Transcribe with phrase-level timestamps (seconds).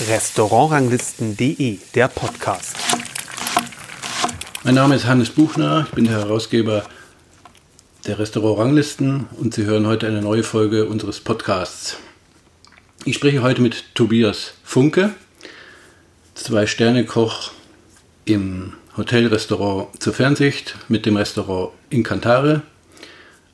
[0.00, 2.76] Restaurantranglisten.de, der Podcast.
[4.64, 6.82] Mein Name ist Hannes Buchner, ich bin der Herausgeber
[8.04, 11.96] der Restaurantranglisten und Sie hören heute eine neue Folge unseres Podcasts.
[13.04, 15.14] Ich spreche heute mit Tobias Funke,
[16.34, 17.52] Zwei-Sterne-Koch
[18.24, 22.62] im Hotelrestaurant zur Fernsicht mit dem Restaurant Incantare,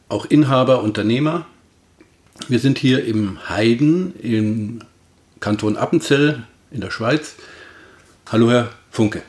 [0.09, 1.45] auch Inhaber, Unternehmer.
[2.49, 4.81] Wir sind hier im Heiden im
[5.41, 7.37] Kanton Appenzell in der Schweiz.
[8.31, 9.23] Hallo Herr Funke.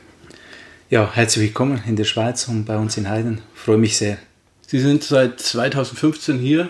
[0.90, 3.40] Ja, herzlich willkommen in der Schweiz und bei uns in Heiden.
[3.54, 4.18] Ich freue mich sehr.
[4.66, 6.68] Sie sind seit 2015 hier.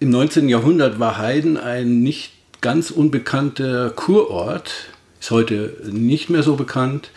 [0.00, 0.48] Im 19.
[0.48, 4.72] Jahrhundert war Heiden ein nicht ganz unbekannter Kurort.
[5.20, 7.10] Ist heute nicht mehr so bekannt.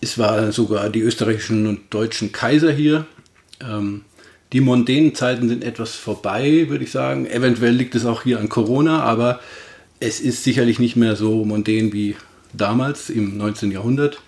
[0.00, 3.04] Es waren sogar die österreichischen und deutschen Kaiser hier.
[3.60, 4.06] Ähm,
[4.54, 7.26] die mondänen Zeiten sind etwas vorbei, würde ich sagen.
[7.26, 9.40] Eventuell liegt es auch hier an Corona, aber
[10.00, 12.16] es ist sicherlich nicht mehr so mondän wie
[12.52, 13.72] damals im 19.
[13.72, 14.20] Jahrhundert.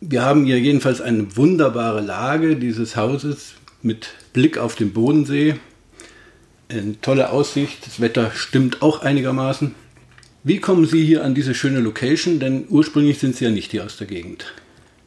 [0.00, 5.56] Wir haben hier jedenfalls eine wunderbare Lage dieses Hauses mit Blick auf den Bodensee.
[6.68, 9.74] Eine tolle Aussicht, das Wetter stimmt auch einigermaßen.
[10.44, 12.38] Wie kommen Sie hier an diese schöne Location?
[12.38, 14.52] Denn ursprünglich sind Sie ja nicht hier aus der Gegend.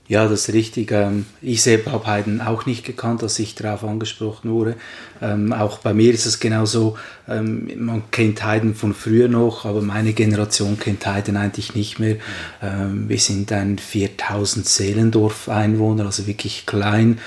[0.10, 0.92] Ja, das ist richtig.
[0.92, 4.76] Ähm, ich selber habe Haydn auch nicht gekannt, als ich darauf angesprochen wurde.
[5.22, 9.84] Ähm, auch bei mir ist es genauso, ähm, man kennt Haydn von früher noch, aber
[9.84, 12.16] meine Generation kennt Haydn eigentlich nicht mehr.
[12.62, 17.20] wir sind ein 4000 Seelendorf Einwohner, also wirklich klein,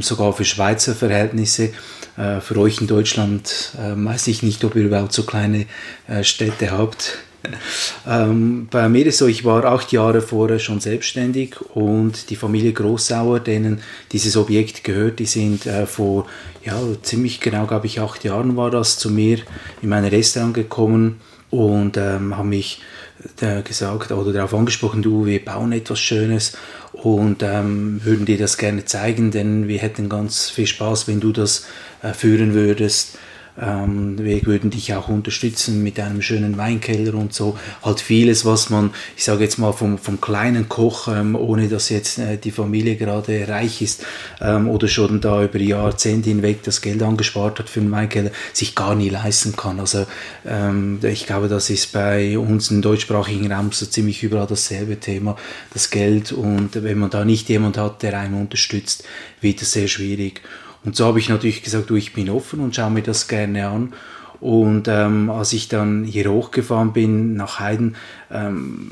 [0.00, 1.70] sogar für Schweizer Verhältnisse.
[2.16, 5.66] Äh, für euch in Deutschland äh, weiß ich nicht, ob ihr überhaupt so kleine
[6.08, 7.18] äh, Städte habt
[8.06, 12.72] ähm, bei mir ist so, ich war acht Jahre vorher schon selbstständig und die Familie
[12.72, 13.80] Großauer, denen
[14.12, 16.26] dieses Objekt gehört, die sind äh, vor
[16.64, 19.38] ja, ziemlich genau, glaube ich, acht Jahren war das zu mir
[19.82, 22.82] in mein Restaurant gekommen und ähm, haben mich
[23.40, 26.56] äh, gesagt oder darauf angesprochen, du, wir bauen etwas Schönes
[26.92, 31.32] und ähm, würden dir das gerne zeigen, denn wir hätten ganz viel Spaß, wenn du
[31.32, 31.66] das
[32.02, 33.18] äh, führen würdest.
[33.60, 37.58] Ähm, wir würden dich auch unterstützen mit einem schönen Weinkeller und so.
[37.82, 41.88] Halt vieles, was man, ich sage jetzt mal vom, vom kleinen Koch, ähm, ohne dass
[41.88, 44.04] jetzt äh, die Familie gerade reich ist
[44.40, 48.74] ähm, oder schon da über Jahrzehnte hinweg das Geld angespart hat für einen Weinkeller, sich
[48.74, 49.80] gar nie leisten kann.
[49.80, 50.06] Also
[51.02, 55.36] ich glaube, das ist bei uns im deutschsprachigen Raum so ziemlich überall dasselbe Thema,
[55.72, 56.32] das Geld.
[56.32, 59.04] Und wenn man da nicht jemand hat, der einen unterstützt,
[59.40, 60.42] wird es sehr schwierig.
[60.88, 63.68] Und so habe ich natürlich gesagt, du, ich bin offen und schaue mir das gerne
[63.68, 63.92] an.
[64.40, 67.96] Und ähm, als ich dann hier hochgefahren bin nach Heiden,
[68.32, 68.90] ähm,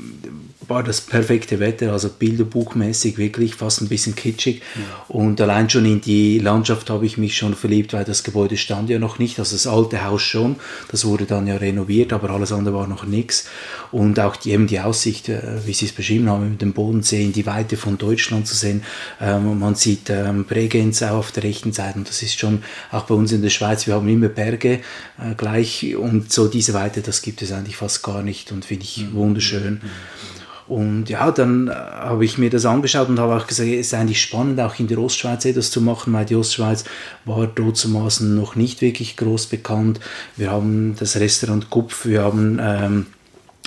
[0.67, 4.61] war das perfekte Wetter, also bilderbuchmäßig wirklich fast ein bisschen kitschig.
[4.75, 4.81] Ja.
[5.07, 8.89] Und allein schon in die Landschaft habe ich mich schon verliebt, weil das Gebäude stand
[8.89, 9.39] ja noch nicht.
[9.39, 10.57] Also das alte Haus schon,
[10.91, 13.47] das wurde dann ja renoviert, aber alles andere war noch nichts.
[13.91, 17.23] Und auch die, eben die Aussicht, äh, wie Sie es beschrieben haben, mit dem Bodensee
[17.23, 18.83] in die Weite von Deutschland zu sehen.
[19.21, 23.03] Ähm, man sieht ähm, Bregenz auch auf der rechten Seite und das ist schon auch
[23.03, 24.81] bei uns in der Schweiz, wir haben immer Berge
[25.19, 28.83] äh, gleich und so diese Weite, das gibt es eigentlich fast gar nicht und finde
[28.83, 29.13] ich mhm.
[29.13, 29.73] wunderschön.
[29.75, 30.36] Mhm.
[30.67, 33.93] Und ja, dann äh, habe ich mir das angeschaut und habe auch gesagt, es ist
[33.93, 36.83] eigentlich spannend, auch in der Ostschweiz etwas zu machen, weil die Ostschweiz
[37.25, 39.99] war dortzumaßen noch nicht wirklich groß bekannt.
[40.35, 43.05] Wir haben das Restaurant Kupf, wir haben ähm,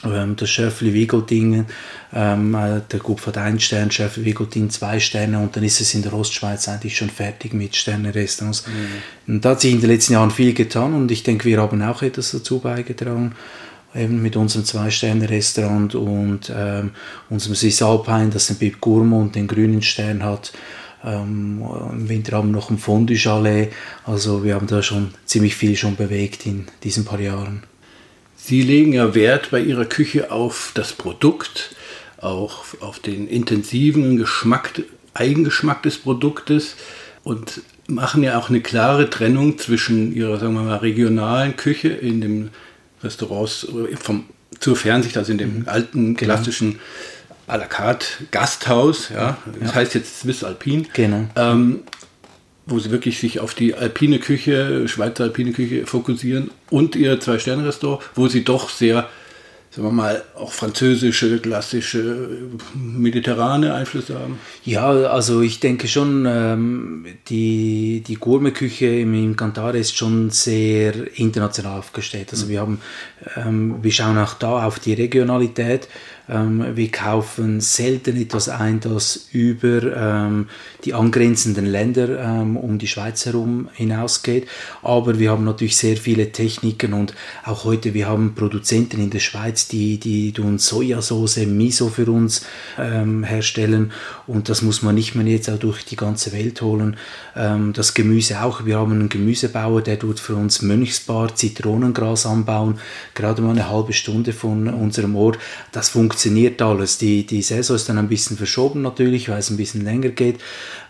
[0.04, 1.66] ähm das Schöffli Wigoldingen,
[2.12, 5.94] ähm, äh, der Kupf hat einen Stern, Schöffli Wigolding zwei Sterne und dann ist es
[5.94, 8.66] in der Ostschweiz eigentlich schon fertig mit Sterne-Restaurants.
[8.66, 9.34] Mhm.
[9.34, 11.80] Und da hat sich in den letzten Jahren viel getan und ich denke, wir haben
[11.80, 13.34] auch etwas dazu beigetragen
[13.94, 16.92] eben mit unserem Zwei-Sterne-Restaurant und ähm,
[17.28, 20.52] unserem Swiss das den Bib Gourmand den grünen Stern hat.
[21.04, 23.72] Ähm, Im Winter haben wir noch ein Fondue-Chalet.
[24.04, 27.62] Also wir haben da schon ziemlich viel schon bewegt in diesen paar Jahren.
[28.36, 31.74] Sie legen ja Wert bei Ihrer Küche auf das Produkt,
[32.20, 34.82] auch auf den intensiven Geschmack,
[35.14, 36.76] Eigengeschmack des Produktes
[37.22, 42.20] und machen ja auch eine klare Trennung zwischen Ihrer, sagen wir mal, regionalen Küche in
[42.20, 42.50] dem
[43.02, 43.66] Restaurants
[44.00, 44.24] vom,
[44.58, 45.68] zur Fernsicht, also in dem mhm.
[45.68, 46.34] alten genau.
[46.34, 46.78] klassischen
[47.46, 49.74] à la carte Gasthaus, ja, das ja.
[49.74, 51.24] heißt jetzt Swiss Alpin, genau.
[51.34, 51.80] ähm,
[52.66, 58.02] wo sie wirklich sich auf die alpine Küche, Schweizer alpine Küche fokussieren und ihr Zwei-Sterne-Restaurant,
[58.14, 59.08] wo sie doch sehr
[59.70, 62.28] sagen wir mal, auch französische, klassische,
[62.74, 64.38] mediterrane Einflüsse haben?
[64.64, 71.16] Ja, also ich denke schon, ähm, die, die Gourmet-Küche im, im Cantare ist schon sehr
[71.16, 72.30] international aufgestellt.
[72.32, 72.80] Also wir haben,
[73.36, 75.86] ähm, wir schauen auch da auf die Regionalität.
[76.30, 80.48] Ähm, wir kaufen selten etwas ein, das über ähm,
[80.84, 84.46] die angrenzenden Länder ähm, um die Schweiz herum hinausgeht.
[84.82, 89.18] Aber wir haben natürlich sehr viele Techniken und auch heute, wir haben Produzenten in der
[89.18, 92.44] Schweiz, die, die uns Sojasauce, Miso für uns
[92.76, 93.92] herstellen
[94.26, 96.96] und das muss man nicht mehr jetzt auch durch die ganze Welt holen.
[97.34, 98.64] Das Gemüse auch.
[98.64, 102.78] Wir haben einen Gemüsebauer, der tut für uns Mönchsbar Zitronengras anbauen,
[103.14, 105.38] gerade mal eine halbe Stunde von unserem Ort.
[105.72, 106.19] Das funktioniert
[106.60, 106.98] alles.
[106.98, 110.40] Die, die Saison ist dann ein bisschen verschoben natürlich, weil es ein bisschen länger geht.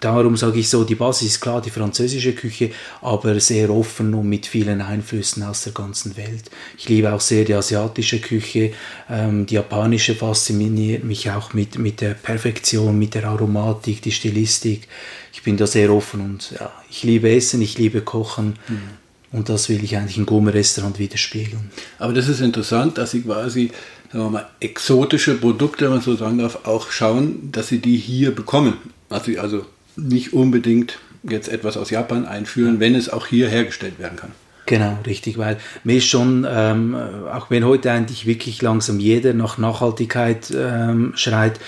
[0.01, 2.71] Darum sage ich so, die Basis ist klar die französische Küche,
[3.03, 6.51] aber sehr offen und mit vielen Einflüssen aus der ganzen Welt.
[6.79, 8.73] Ich liebe auch sehr die asiatische Küche.
[9.09, 14.89] Ähm, die japanische fasziniert mich auch mit, mit der Perfektion, mit der Aromatik, die Stilistik.
[15.33, 18.59] Ich bin da sehr offen und ja, ich liebe Essen, ich liebe Kochen.
[18.69, 19.01] Mhm.
[19.33, 21.71] Und das will ich eigentlich im Gourmet-Restaurant widerspiegeln.
[21.99, 23.71] Aber das ist interessant, dass Sie quasi
[24.13, 27.97] sagen wir mal, exotische Produkte, wenn man so sagen darf, auch schauen, dass Sie die
[27.97, 28.75] hier bekommen.
[29.09, 29.65] Dass Sie also
[29.97, 34.33] nicht unbedingt jetzt etwas aus Japan einführen, wenn es auch hier hergestellt werden kann.
[34.67, 36.97] Genau, richtig, weil mir ist schon, ähm,
[37.33, 41.59] auch wenn heute eigentlich wirklich langsam jeder nach Nachhaltigkeit ähm, schreit,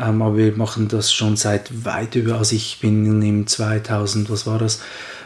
[0.00, 4.46] ähm, aber wir machen das schon seit weit über, also ich bin im 2000, was
[4.46, 4.80] war das,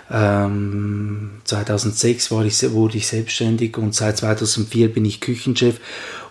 [0.08, 5.80] 2006 ähm, war ich, wurde ich selbstständig und seit 2004 bin ich Küchenchef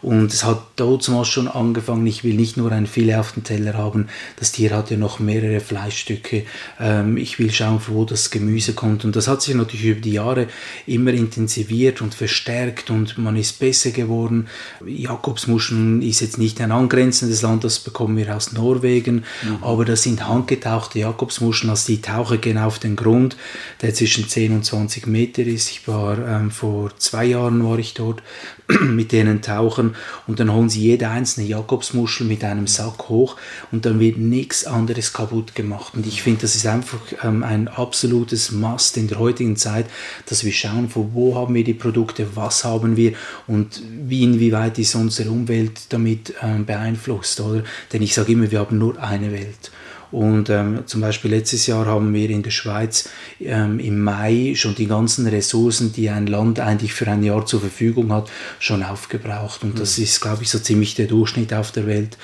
[0.06, 3.74] und es hat damals schon angefangen, ich will nicht nur ein Filet auf dem Teller
[3.74, 4.08] haben,
[4.38, 6.44] das Tier hat ja noch mehrere Fleischstücke.
[6.80, 9.04] Ähm, ich will schauen, wo das Gemüse kommt.
[9.04, 10.48] Und das hat sich natürlich über die Jahre
[10.86, 14.48] immer intensiviert und verstärkt und man ist besser geworden.
[14.86, 19.64] Jakobsmuscheln ist jetzt nicht ein angrenzendes Land, das bekommen wir aus Norwegen, mhm.
[19.64, 23.38] aber das sind handgetauchte Jakobsmuscheln, also die tauchen gehen auf den Grund,
[23.82, 25.72] der zwischen 10 und 20 Meter ist.
[25.72, 28.22] Ich war ähm, vor zwei Jahren war ich dort
[28.82, 29.95] mit denen tauchen
[30.28, 33.38] und dann holen sie jede einzelne Jakobsmuschel mit einem Sack hoch
[33.72, 35.94] und dann wird nichts anderes kaputt gemacht.
[35.96, 39.86] Und ich finde, das ist einfach ähm, ein absolutes Must in der heutigen Zeit,
[40.28, 43.14] dass wir schauen, von wo haben wir die Produkte, was haben wir
[43.48, 47.64] und wie inwieweit ist unsere Umwelt damit ähm, beeinflusst, oder?
[47.94, 49.72] Denn ich sage immer, wir haben nur eine Welt.
[50.12, 53.10] Und ähm, zum Beispiel letztes Jahr haben wir in der Schweiz
[53.40, 57.62] ähm, im Mai schon die ganzen Ressourcen, die ein Land eigentlich für ein Jahr zur
[57.62, 58.30] Verfügung hat,
[58.60, 59.64] schon aufgebraucht.
[59.64, 60.04] Und das mhm.
[60.04, 62.18] ist, glaube ich, so ziemlich der Durchschnitt auf der Welt.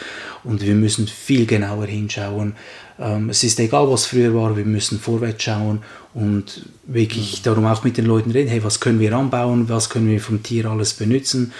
[0.44, 2.56] Und wir müssen viel genauer hinschauen.
[3.00, 5.82] Ähm, es ist egal, was früher war, wir müssen vorwärts schauen
[6.14, 7.44] und wirklich mhm.
[7.44, 10.44] darum auch mit den Leuten reden, hey, was können wir anbauen, was können wir vom
[10.44, 11.52] Tier alles benutzen.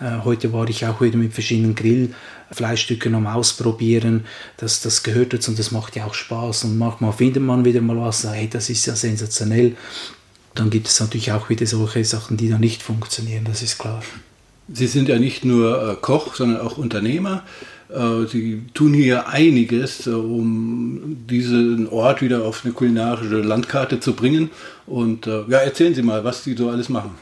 [0.00, 2.14] Äh, heute war ich auch wieder mit verschiedenen Grill
[2.50, 4.24] Fleischstücke noch mal ausprobieren.
[4.56, 6.64] Das, das gehört dazu und das macht ja auch Spaß.
[6.64, 9.76] Und manchmal findet man wieder mal was, hey, das ist ja sensationell.
[10.54, 14.02] Dann gibt es natürlich auch wieder solche Sachen, die da nicht funktionieren, das ist klar.
[14.72, 17.42] Sie sind ja nicht nur äh, Koch, sondern auch Unternehmer.
[17.90, 24.14] Äh, Sie tun hier einiges, äh, um diesen Ort wieder auf eine kulinarische Landkarte zu
[24.14, 24.50] bringen.
[24.86, 27.12] Und ja, erzählen Sie mal, was Sie so alles machen.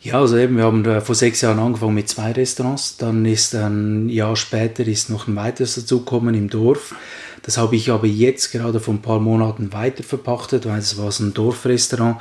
[0.00, 2.98] Ja, also eben, wir haben vor sechs Jahren angefangen mit zwei Restaurants.
[2.98, 6.94] Dann ist ein Jahr später ist noch ein weiteres dazugekommen im Dorf.
[7.44, 11.12] Das habe ich aber jetzt gerade vor ein paar Monaten weiter verpachtet, weil es war
[11.20, 12.16] ein Dorfrestaurant.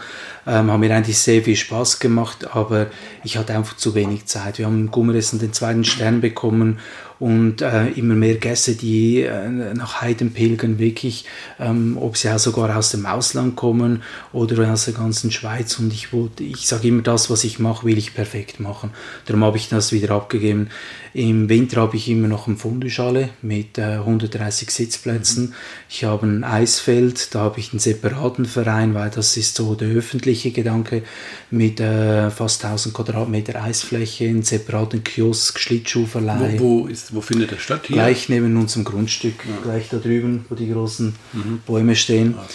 [0.46, 2.88] Ähm, hat mir eigentlich sehr viel Spaß gemacht, aber
[3.24, 4.58] ich hatte einfach zu wenig Zeit.
[4.58, 6.80] Wir haben im Gummeressen den zweiten Stern bekommen
[7.20, 11.26] und äh, immer mehr Gäste, die äh, nach Heiden pilgern, wirklich,
[11.60, 15.80] ähm, ob sie auch sogar aus dem Ausland kommen oder aus der ganzen Schweiz.
[15.80, 18.92] Und ich, ich sage immer, das, was ich mache, will ich perfekt machen.
[19.26, 20.70] Darum habe ich das wieder abgegeben.
[21.14, 25.46] Im Winter habe ich immer noch eine Fundeschale mit äh, 130 Sitzplätzen.
[25.46, 25.54] Mhm.
[25.90, 29.90] Ich habe ein Eisfeld, da habe ich einen separaten Verein, weil das ist so der
[29.90, 31.04] öffentliche Gedanke
[31.52, 36.60] mit äh, fast 1000 Quadratmeter Eisfläche, einen separaten Kiosk, Schlittschuhverleih.
[36.60, 37.82] Wo, wo, ist, wo findet das statt?
[37.88, 37.96] Hier?
[37.96, 39.58] Gleich neben unserem Grundstück, ja.
[39.64, 41.62] gleich da drüben, wo die großen mhm.
[41.66, 42.36] Bäume stehen.
[42.38, 42.46] Ja.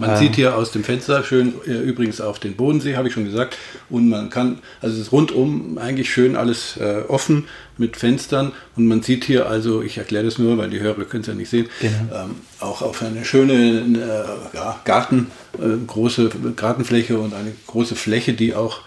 [0.00, 3.26] Man sieht hier aus dem Fenster schön, äh, übrigens auf den Bodensee, habe ich schon
[3.26, 3.58] gesagt.
[3.90, 8.52] Und man kann, also es ist rundum eigentlich schön alles äh, offen mit Fenstern.
[8.76, 11.34] Und man sieht hier also, ich erkläre das nur, weil die Hörer können es ja
[11.34, 12.24] nicht sehen, genau.
[12.24, 15.26] ähm, auch auf eine schöne äh, ja, Garten,
[15.58, 18.80] äh, große Gartenfläche und eine große Fläche, die auch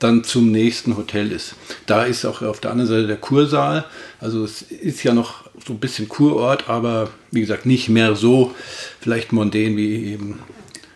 [0.00, 1.54] dann zum nächsten Hotel ist.
[1.86, 3.84] Da ist auch auf der anderen Seite der Kursaal.
[4.18, 8.54] Also es ist ja noch so ein bisschen Kurort, aber wie gesagt nicht mehr so
[9.00, 10.40] vielleicht mondän wie eben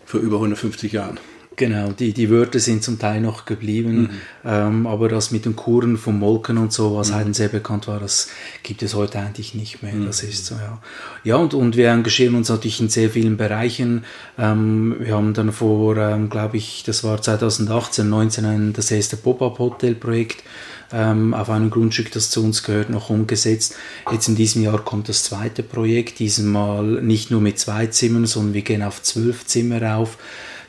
[0.05, 1.19] vor über 150 Jahren.
[1.57, 4.09] Genau, die, die Wörter sind zum Teil noch geblieben, mhm.
[4.43, 7.15] ähm, aber das mit den Kuren vom Molken und so, was mhm.
[7.15, 8.29] Heiden sehr bekannt war, das
[8.63, 9.93] gibt es heute eigentlich nicht mehr.
[9.93, 10.05] Mhm.
[10.05, 10.79] Das ist so, ja.
[11.23, 14.03] Ja, und, und wir engagieren uns natürlich in sehr vielen Bereichen.
[14.37, 19.15] Ähm, wir haben dann vor, ähm, glaube ich, das war 2018, 19 ein, das erste
[19.15, 20.43] Pop-Up-Hotel-Projekt
[20.91, 23.75] ähm, auf einem Grundstück, das zu uns gehört, noch umgesetzt.
[24.11, 28.53] Jetzt in diesem Jahr kommt das zweite Projekt, diesmal nicht nur mit zwei Zimmern, sondern
[28.53, 30.17] wir gehen auf zwölf Zimmer rauf.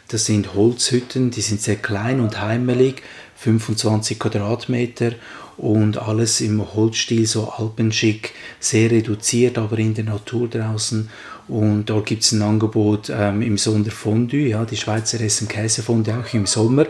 [0.09, 3.03] Das sind Holzhütten, die sind sehr klein und heimelig,
[3.37, 5.13] 25 Quadratmeter
[5.57, 11.09] und alles im Holzstil, so alpenschick, sehr reduziert, aber in der Natur draußen.
[11.49, 16.35] Und dort gibt es ein Angebot ähm, im Sonderfondue, ja, die Schweizer essen Käsefondue auch
[16.35, 16.87] im Sommer.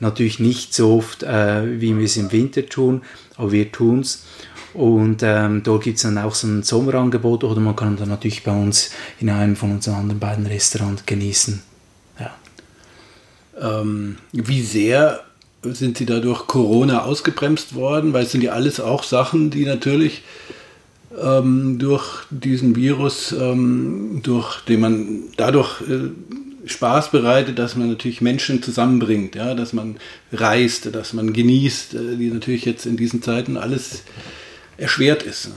[0.00, 3.02] Natürlich nicht so oft, äh, wie wir es im Winter tun,
[3.36, 4.24] aber wir tun es.
[4.74, 8.44] Und ähm, dort gibt es dann auch so ein Sommerangebot oder man kann dann natürlich
[8.44, 11.62] bei uns in einem von unseren anderen beiden Restaurants genießen.
[13.60, 15.20] Ähm, wie sehr
[15.62, 18.12] sind Sie dadurch Corona ausgebremst worden?
[18.12, 20.22] Weil es sind ja alles auch Sachen, die natürlich
[21.20, 26.10] ähm, durch diesen Virus, ähm, durch den man dadurch äh,
[26.68, 29.96] Spaß bereitet, dass man natürlich Menschen zusammenbringt, ja, dass man
[30.32, 34.02] reist, dass man genießt, äh, die natürlich jetzt in diesen Zeiten alles
[34.76, 35.50] erschwert ist.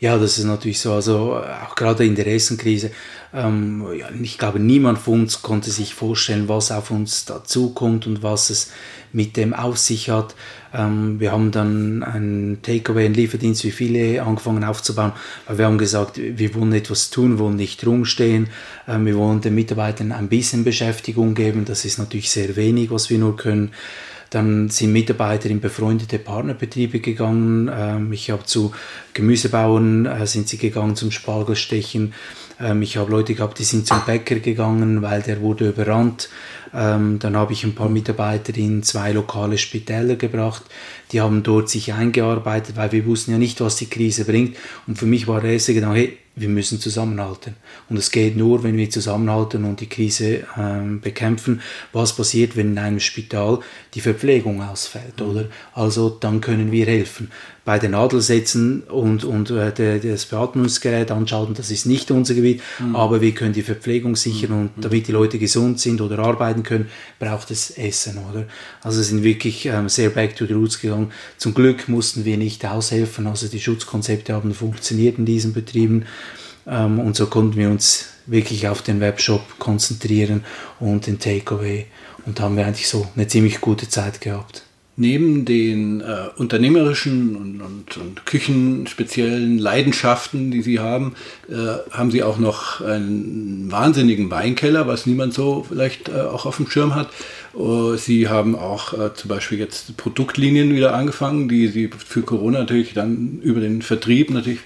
[0.00, 0.92] Ja, das ist natürlich so.
[0.92, 2.90] Also auch gerade in der Essenkrise
[3.34, 8.22] ähm, ja, ich glaube, niemand von uns konnte sich vorstellen, was auf uns dazukommt und
[8.22, 8.70] was es
[9.12, 10.34] mit dem auf sich hat.
[10.72, 15.12] Ähm, wir haben dann einen Takeaway, einen Lieferdienst wie viele angefangen aufzubauen,
[15.46, 18.48] weil wir haben gesagt, wir wollen etwas tun, wollen nicht rumstehen,
[18.86, 21.64] ähm, wir wollen den Mitarbeitern ein bisschen Beschäftigung geben.
[21.66, 23.72] Das ist natürlich sehr wenig, was wir nur können.
[24.30, 27.70] Dann sind Mitarbeiter in befreundete Partnerbetriebe gegangen.
[27.72, 28.72] Ähm, ich habe zu
[29.14, 32.12] Gemüsebauern äh, sind sie gegangen zum Spargelstechen.
[32.60, 36.28] Ähm, ich habe Leute gehabt, die sind zum Bäcker gegangen, weil der wurde überrannt.
[36.74, 40.62] Ähm, dann habe ich ein paar Mitarbeiter in zwei lokale Spitäler gebracht.
[41.12, 44.56] Die haben dort sich eingearbeitet, weil wir wussten ja nicht, was die Krise bringt.
[44.86, 47.54] Und für mich war der erste Gedanke, hey, wir müssen zusammenhalten.
[47.88, 51.60] Und es geht nur, wenn wir zusammenhalten und die Krise ähm, bekämpfen.
[51.92, 53.58] Was passiert, wenn in einem Spital
[53.94, 55.46] die Verpflegung ausfällt, oder?
[55.74, 57.30] Also dann können wir helfen
[57.68, 62.96] bei den Nadelsätzen und, und äh, das Beatmungsgerät anschauen, das ist nicht unser Gebiet, mhm.
[62.96, 64.80] aber wir können die Verpflegung sichern und mhm.
[64.80, 66.88] damit die Leute gesund sind oder arbeiten können,
[67.18, 68.46] braucht es Essen, oder?
[68.82, 71.12] Also sind wirklich ähm, sehr back to the roots gegangen.
[71.36, 76.06] Zum Glück mussten wir nicht aushelfen, also die Schutzkonzepte haben funktioniert in diesen Betrieben
[76.66, 80.44] ähm, und so konnten wir uns wirklich auf den Webshop konzentrieren
[80.80, 81.86] und den Takeaway
[82.26, 84.67] und haben wir eigentlich so eine ziemlich gute Zeit gehabt
[84.98, 91.14] neben den äh, unternehmerischen und, und, und, küchenspeziellen Leidenschaften, die Sie haben,
[91.48, 91.54] äh,
[91.92, 96.68] haben Sie auch noch einen wahnsinnigen Weinkeller, was niemand so vielleicht äh, auch auf dem
[96.68, 97.08] Schirm hat.
[97.54, 102.60] Uh, Sie haben auch äh, zum Beispiel jetzt Produktlinien wieder angefangen, die Sie für Corona
[102.60, 104.60] natürlich dann über den Vertrieb natürlich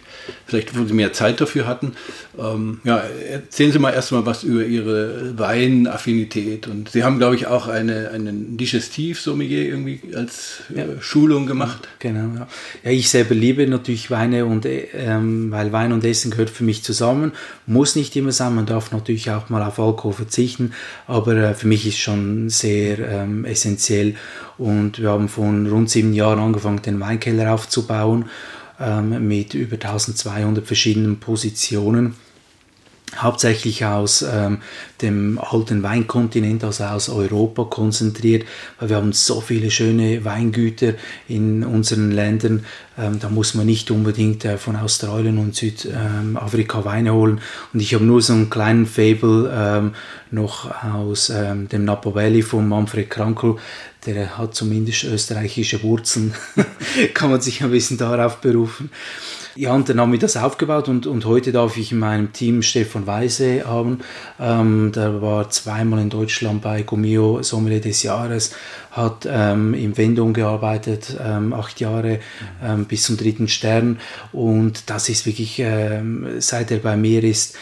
[0.46, 1.92] vielleicht wo Sie mehr Zeit dafür hatten.
[2.38, 2.98] Ähm, ja,
[3.30, 6.68] erzählen Sie mal erstmal was über Ihre Weinaffinität.
[6.68, 10.84] Und Sie haben, glaube ich, auch eine, einen Digestiv-Sommelier irgendwie als äh, ja.
[11.00, 11.88] Schulung gemacht.
[11.98, 12.48] Genau, ja.
[12.84, 12.90] ja.
[12.90, 17.32] Ich selber liebe natürlich Weine und ähm, weil Wein und Essen gehört für mich zusammen.
[17.66, 20.72] Muss nicht immer sein, man darf natürlich auch mal auf Alkohol verzichten,
[21.06, 24.14] aber äh, für mich ist schon sehr ähm, essentiell.
[24.58, 28.26] Und wir haben von rund sieben Jahren angefangen, den Weinkeller aufzubauen
[28.82, 32.14] ähm, mit über 1200 verschiedenen Positionen
[33.16, 34.58] hauptsächlich aus ähm,
[35.02, 38.44] dem alten Weinkontinent, also aus Europa konzentriert,
[38.78, 40.94] weil wir haben so viele schöne Weingüter
[41.28, 42.64] in unseren Ländern.
[42.98, 47.40] Ähm, da muss man nicht unbedingt äh, von Australien und Südafrika ähm, Weine holen.
[47.72, 49.94] Und ich habe nur so einen kleinen Fable ähm,
[50.30, 53.56] noch aus ähm, dem Napa Valley von Manfred Krankel.
[54.06, 56.34] Der hat zumindest österreichische Wurzeln,
[57.14, 58.90] kann man sich ein bisschen darauf berufen.
[59.54, 62.62] Ja, und dann haben wir das aufgebaut und, und heute darf ich in meinem Team
[62.62, 63.98] Stefan Weise haben.
[64.40, 68.54] Ähm, der war zweimal in Deutschland bei Gomio Sommelier des Jahres,
[68.92, 72.20] hat ähm, im Wendung gearbeitet, ähm, acht Jahre
[72.64, 74.00] ähm, bis zum dritten Stern.
[74.32, 77.54] Und das ist wirklich, ähm, seit er bei mir ist,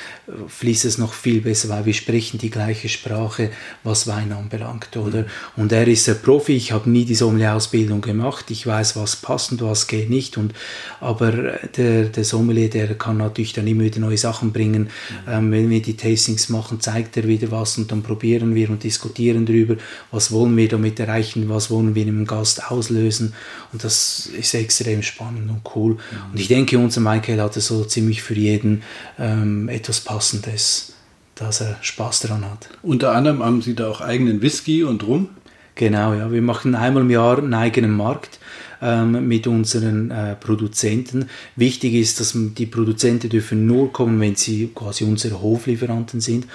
[0.47, 3.51] fließt es noch viel besser, weil wir sprechen die gleiche Sprache,
[3.83, 5.25] was Wein anbelangt, oder?
[5.57, 9.53] Und er ist ein Profi, ich habe nie die Sommelier-Ausbildung gemacht, ich weiß, was passt
[9.53, 10.55] und was geht nicht, und,
[11.01, 11.33] aber
[11.77, 14.83] der, der Sommelier, der kann natürlich dann immer wieder neue Sachen bringen.
[14.83, 15.33] Mhm.
[15.33, 18.83] Ähm, wenn wir die Tastings machen, zeigt er wieder was und dann probieren wir und
[18.83, 19.77] diskutieren darüber,
[20.11, 23.35] was wollen wir damit erreichen, was wollen wir im Gast auslösen
[23.73, 25.93] und das ist extrem spannend und cool.
[25.95, 26.33] Mhm.
[26.33, 28.83] Und ich denke, unser Michael hatte so ziemlich für jeden
[29.19, 30.93] ähm, etwas Passendes,
[31.35, 32.69] dass er Spaß daran hat.
[32.83, 35.29] Unter anderem haben Sie da auch eigenen Whisky und Rum?
[35.75, 36.31] Genau, ja.
[36.31, 38.39] Wir machen einmal im Jahr einen eigenen Markt
[38.83, 41.29] ähm, mit unseren äh, Produzenten.
[41.57, 46.47] Wichtig ist, dass die Produzenten dürfen nur kommen, wenn sie quasi unsere Hoflieferanten sind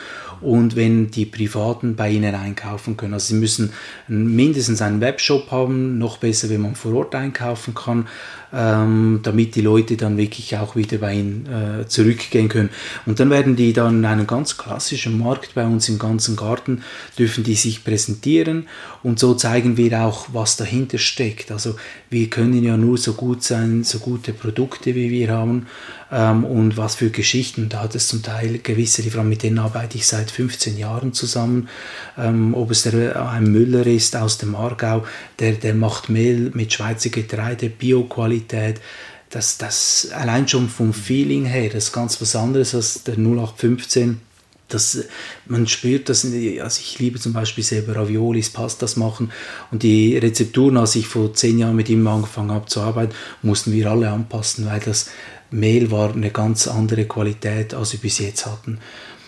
[0.42, 3.14] und wenn die Privaten bei ihnen einkaufen können.
[3.14, 3.74] Also sie müssen
[4.08, 8.08] mindestens einen Webshop haben, noch besser, wenn man vor Ort einkaufen kann
[8.56, 12.70] ähm, damit die Leute dann wirklich auch wieder bei ihnen äh, zurückgehen können.
[13.06, 16.82] Und dann werden die dann in einem ganz klassischen Markt bei uns im ganzen Garten,
[17.20, 18.68] dürfen die sich präsentieren
[19.04, 21.52] und so zeigen wir auch, was dahinter steckt.
[21.52, 21.76] Also
[22.10, 25.68] wir können ja nur so gut sein, so gute Produkte wie wir haben
[26.12, 27.70] ähm, und was für Geschichten.
[27.70, 31.70] Da hat es zum Teil gewisse Lieferanten, mit denen arbeite ich seit 15 Jahren zusammen.
[32.18, 35.06] Ähm, ob es der, ein Müller ist aus dem Aargau,
[35.40, 38.82] der, der macht Mehl mit Schweizer Getreide, Bioqualität.
[39.30, 44.22] Das, das allein schon vom Feeling her, das ist ganz was anderes als der 0815
[44.68, 45.06] das,
[45.46, 49.32] man spürt das, also ich liebe zum Beispiel selber Raviolis, Pastas machen
[49.72, 53.72] und die Rezepturen, als ich vor zehn Jahren mit ihm angefangen habe zu arbeiten, mussten
[53.74, 55.10] wir alle anpassen, weil das
[55.56, 58.80] Mehl war eine ganz andere Qualität, als wir bis jetzt hatten.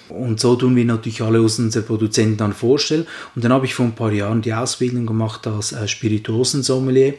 [0.09, 3.05] Und so tun wir natürlich alle unsere Produzenten dann vorstellen.
[3.35, 7.15] Und dann habe ich vor ein paar Jahren die Ausbildung gemacht als äh, Spirituosensommelier.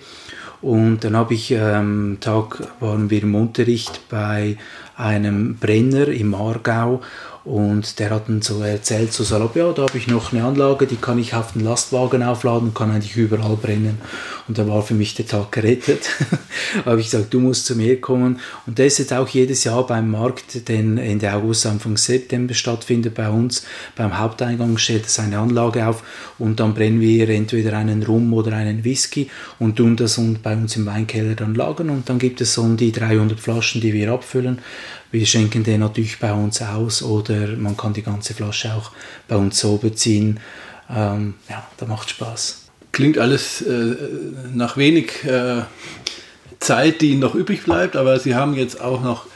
[0.61, 4.57] Und dann habe ich, ähm, Tag waren wir im Unterricht bei
[4.97, 7.03] einem Brenner im Aargau
[7.45, 10.87] und der hat dann so erzählt, so salopp, ja, da habe ich noch eine Anlage,
[10.87, 13.99] die kann ich auf den Lastwagen aufladen kann eigentlich überall brennen.
[14.49, 16.11] Und da war für mich der Tag gerettet.
[16.87, 18.41] habe ich gesagt, du musst zu mir kommen.
[18.67, 23.15] Und der ist jetzt auch jedes Jahr beim Markt, den Ende August, Anfang September stattfindet
[23.15, 23.65] bei uns.
[23.95, 26.03] Beim Haupteingang stellt er seine Anlage auf
[26.39, 29.29] und dann brennen wir entweder einen Rum oder einen Whisky
[29.59, 31.91] und tun das bei uns im Weinkeller dann lagern.
[31.91, 34.59] Und dann gibt es so um die 300 Flaschen, die wir abfüllen.
[35.11, 38.93] Wir schenken den natürlich bei uns aus oder man kann die ganze Flasche auch
[39.27, 40.41] bei uns so beziehen.
[40.91, 42.67] Ähm, ja, da macht Spaß.
[42.93, 43.97] Klingt alles äh,
[44.53, 45.63] nach wenig äh,
[46.61, 49.27] Zeit, die Ihnen noch übrig bleibt, aber Sie haben jetzt auch noch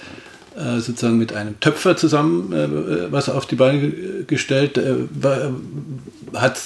[0.57, 3.91] äh, sozusagen mit einem Töpfer zusammen äh, was auf die Beine
[4.27, 4.77] gestellt.
[4.77, 4.95] Äh,
[6.35, 6.61] hat,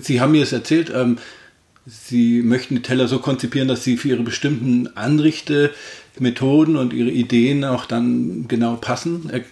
[0.00, 1.18] Sie haben mir es erzählt, ähm,
[1.90, 5.70] Sie möchten die Teller so konzipieren, dass sie für ihre bestimmten Anrichte
[6.20, 9.30] Methoden und ihre Ideen auch dann genau passen?
[9.30, 9.42] Äh,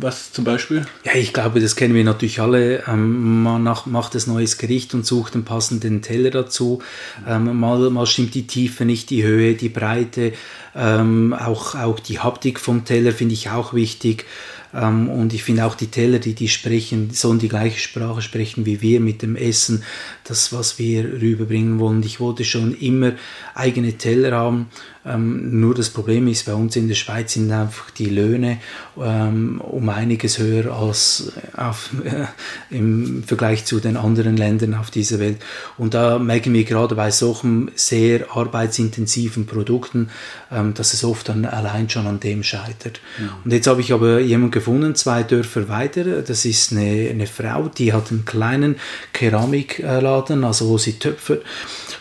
[0.00, 0.84] was zum Beispiel?
[1.04, 2.84] Ja, ich glaube, das kennen wir natürlich alle.
[2.86, 6.82] Ähm, man macht das neues Gericht und sucht den passenden Teller dazu.
[7.26, 10.34] Ähm, mal, mal stimmt die Tiefe nicht, die Höhe, die Breite,
[10.76, 14.26] ähm, auch, auch die Haptik vom Teller finde ich auch wichtig.
[14.74, 18.66] Ähm, und ich finde auch die Teller, die, die sprechen, sollen die gleiche Sprache sprechen
[18.66, 19.84] wie wir mit dem Essen,
[20.24, 22.02] das, was wir rüberbringen wollen.
[22.02, 23.12] Ich wollte schon immer
[23.54, 24.68] eigene Teller haben.
[25.04, 28.58] Ähm, nur das Problem ist, bei uns in der Schweiz sind einfach die Löhne
[28.96, 32.26] ähm, um einiges höher als auf, äh,
[32.74, 35.38] im Vergleich zu den anderen Ländern auf dieser Welt.
[35.76, 40.10] Und da merken wir gerade bei solchen sehr arbeitsintensiven Produkten,
[40.52, 43.00] ähm, dass es oft dann allein schon an dem scheitert.
[43.18, 43.38] Ja.
[43.44, 46.22] Und jetzt habe ich aber jemanden gefunden, zwei Dörfer weiter.
[46.22, 48.76] Das ist eine, eine Frau, die hat einen kleinen
[49.12, 51.42] Keramikladen, also wo sie töpfert.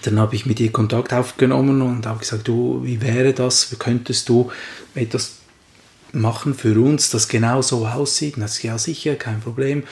[0.04, 4.30] Dann habe ich mit ihr Kontakt aufgenommen und habe gesagt, du, wie wäre das, könntest
[4.30, 4.52] du
[4.96, 5.38] etwas
[6.14, 8.36] machen für uns, das genau so aussieht?
[8.36, 9.84] Und das ja sicher, kein Problem.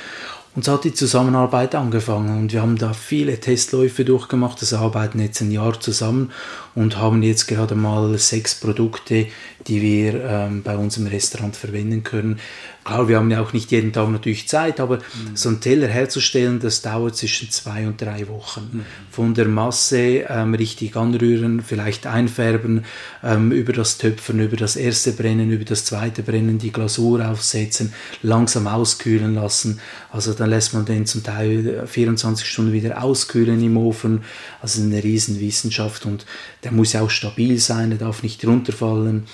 [0.56, 4.62] Und so hat die Zusammenarbeit angefangen und wir haben da viele Testläufe durchgemacht.
[4.62, 6.32] Das arbeiten jetzt ein Jahr zusammen
[6.80, 9.28] und haben jetzt gerade mal sechs Produkte,
[9.68, 12.40] die wir ähm, bei uns im Restaurant verwenden können.
[12.86, 15.36] Klar, wir haben ja auch nicht jeden Tag natürlich Zeit, aber mhm.
[15.36, 18.70] so einen Teller herzustellen, das dauert zwischen zwei und drei Wochen.
[18.72, 18.86] Mhm.
[19.12, 22.86] Von der Masse ähm, richtig anrühren, vielleicht einfärben,
[23.22, 27.94] ähm, über das Töpfern, über das erste Brennen, über das zweite Brennen, die Glasur aufsetzen,
[28.24, 29.82] langsam auskühlen lassen.
[30.12, 34.24] Also dann lässt man den zum Teil 24 Stunden wieder auskühlen im Ofen.
[34.62, 36.26] Also eine Riesenwissenschaft und
[36.64, 39.26] der muss ja auch stabil sein, der darf nicht runterfallen.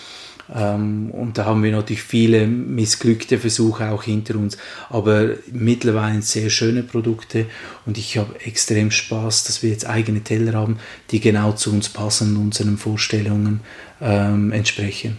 [0.53, 4.57] Ähm, und da haben wir natürlich viele missglückte Versuche auch hinter uns,
[4.89, 7.47] aber mittlerweile sehr schöne Produkte
[7.85, 10.77] und ich habe extrem Spaß, dass wir jetzt eigene Teller haben,
[11.09, 13.61] die genau zu uns passen unseren Vorstellungen
[14.01, 15.17] ähm, entsprechen.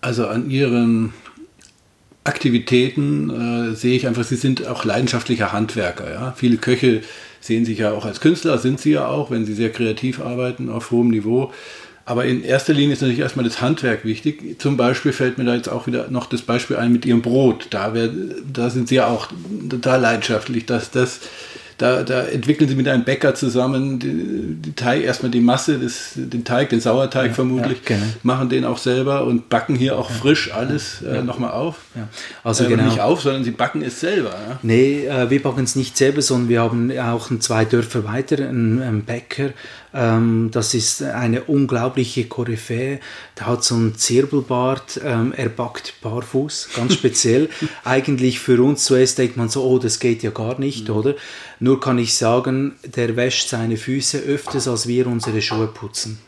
[0.00, 1.12] Also an Ihren
[2.24, 6.10] Aktivitäten äh, sehe ich einfach, Sie sind auch leidenschaftlicher Handwerker.
[6.10, 6.34] Ja?
[6.36, 7.02] Viele Köche
[7.40, 10.68] sehen sich ja auch als Künstler, sind sie ja auch, wenn sie sehr kreativ arbeiten
[10.68, 11.52] auf hohem Niveau.
[12.04, 14.60] Aber in erster Linie ist natürlich erstmal das Handwerk wichtig.
[14.60, 17.68] Zum Beispiel fällt mir da jetzt auch wieder noch das Beispiel ein mit Ihrem Brot.
[17.70, 18.10] Da, wär,
[18.52, 19.28] da sind Sie ja auch
[19.68, 21.20] total leidenschaftlich, dass das
[21.80, 26.12] Da, da entwickeln sie mit einem Bäcker zusammen die, die Teig, erstmal die Masse, des,
[26.14, 28.06] den Teig, den Sauerteig ja, vermutlich, ja, genau.
[28.22, 31.76] machen den auch selber und backen hier auch frisch alles äh, nochmal auf.
[32.44, 32.84] Also äh, genau.
[32.84, 34.28] nicht auf, sondern sie backen es selber.
[34.28, 34.58] Ja?
[34.62, 38.82] Nee, äh, wir backen es nicht selber, sondern wir haben auch zwei Dörfer weiter einen,
[38.82, 39.54] einen Bäcker,
[39.92, 43.00] ähm, das ist eine unglaubliche Koryphäe.
[43.38, 47.48] Der hat so einen Zirbelbart, ähm, er backt barfuß, ganz speziell.
[47.84, 50.94] Eigentlich für uns zuerst denkt man so, oh, das geht ja gar nicht, mhm.
[50.94, 51.14] oder?
[51.60, 56.18] Nur kann ich sagen, der wäscht seine Füße öfters, als wir unsere Schuhe putzen.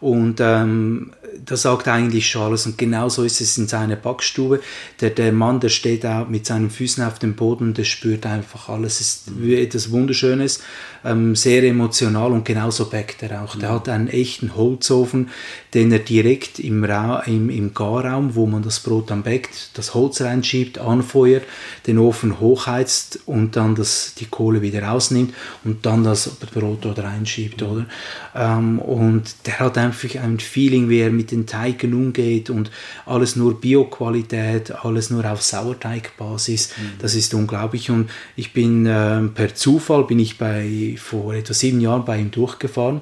[0.00, 1.12] Und ähm,
[1.44, 2.66] das sagt eigentlich schon alles.
[2.66, 4.60] Und genauso ist es in seiner Backstube.
[5.00, 8.68] Der, der Mann, der steht auch mit seinen Füßen auf dem Boden, der spürt einfach
[8.68, 9.00] alles.
[9.00, 10.62] Es ist etwas Wunderschönes,
[11.04, 13.56] ähm, sehr emotional und genauso backt er auch.
[13.56, 15.30] Der hat einen echten Holzofen,
[15.74, 19.94] den er direkt im, Ra im, im Garraum, wo man das Brot dann backt, das
[19.94, 21.44] Holz reinschiebt, anfeuert,
[21.86, 26.98] den Ofen hochheizt und dann das, die Kohle wieder rausnimmt und dann das Brot dort
[26.98, 27.86] reinschiebt, oder?
[28.34, 32.70] Ähm, und der hat einfach ein Feeling, wie er mit den Teigen umgeht und
[33.04, 36.70] alles nur Bioqualität, alles nur auf Sauerteigbasis.
[36.76, 36.82] Mhm.
[37.00, 41.80] Das ist unglaublich und ich bin äh, per Zufall bin ich bei vor etwa sieben
[41.80, 43.00] Jahren bei ihm durchgefahren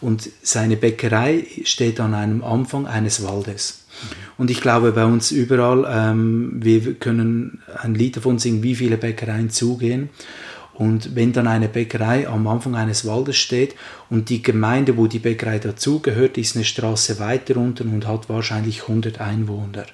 [0.00, 3.80] und seine Bäckerei steht an einem Anfang eines Waldes.
[4.36, 8.96] Und ich glaube, bei uns überall, ähm, wir können ein Lied davon singen, wie viele
[8.96, 10.10] Bäckereien zugehen.
[10.74, 13.76] Und wenn dann eine Bäckerei am Anfang eines Waldes steht
[14.10, 18.82] und die Gemeinde, wo die Bäckerei dazugehört, ist eine Straße weiter unten und hat wahrscheinlich
[18.82, 19.86] 100 Einwohner.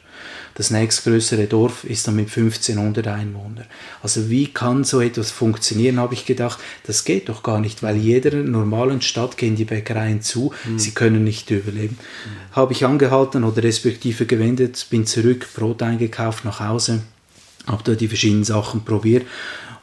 [0.54, 3.66] Das nächstgrößere Dorf ist dann mit 1500 Einwohnern.
[4.02, 6.58] Also wie kann so etwas funktionieren, habe ich gedacht.
[6.86, 10.78] Das geht doch gar nicht, weil jeder normalen Stadt gehen die Bäckereien zu, mhm.
[10.78, 11.98] sie können nicht überleben.
[11.98, 12.56] Mhm.
[12.56, 17.02] Habe ich angehalten oder respektive gewendet, bin zurück, Brot eingekauft nach Hause,
[17.66, 19.26] habe da die verschiedenen Sachen probiert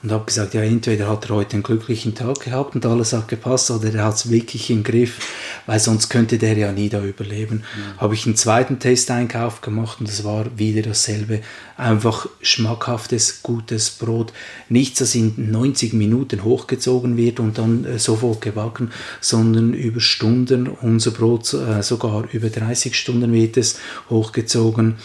[0.04, 3.28] und habe gesagt, ja, entweder hat er heute einen glücklichen Tag gehabt und alles hat
[3.28, 5.20] gepasst oder er hat es wirklich im Griff,
[5.66, 7.64] weil sonst könnte der ja nie da überleben.
[7.76, 8.00] Mhm.
[8.00, 11.42] Habe ich einen zweiten Testeinkauf gemacht und es war wieder dasselbe.
[11.78, 14.34] Einfach schmackhaftes, gutes Brot.
[14.70, 20.68] Nichts, das in 90 Minuten hochgezogen wird und dann äh, sofort gebacken, sondern über Stunden.
[20.68, 23.80] Unser Brot äh, sogar über 30 Stunden wird es
[24.10, 24.98] hochgezogen.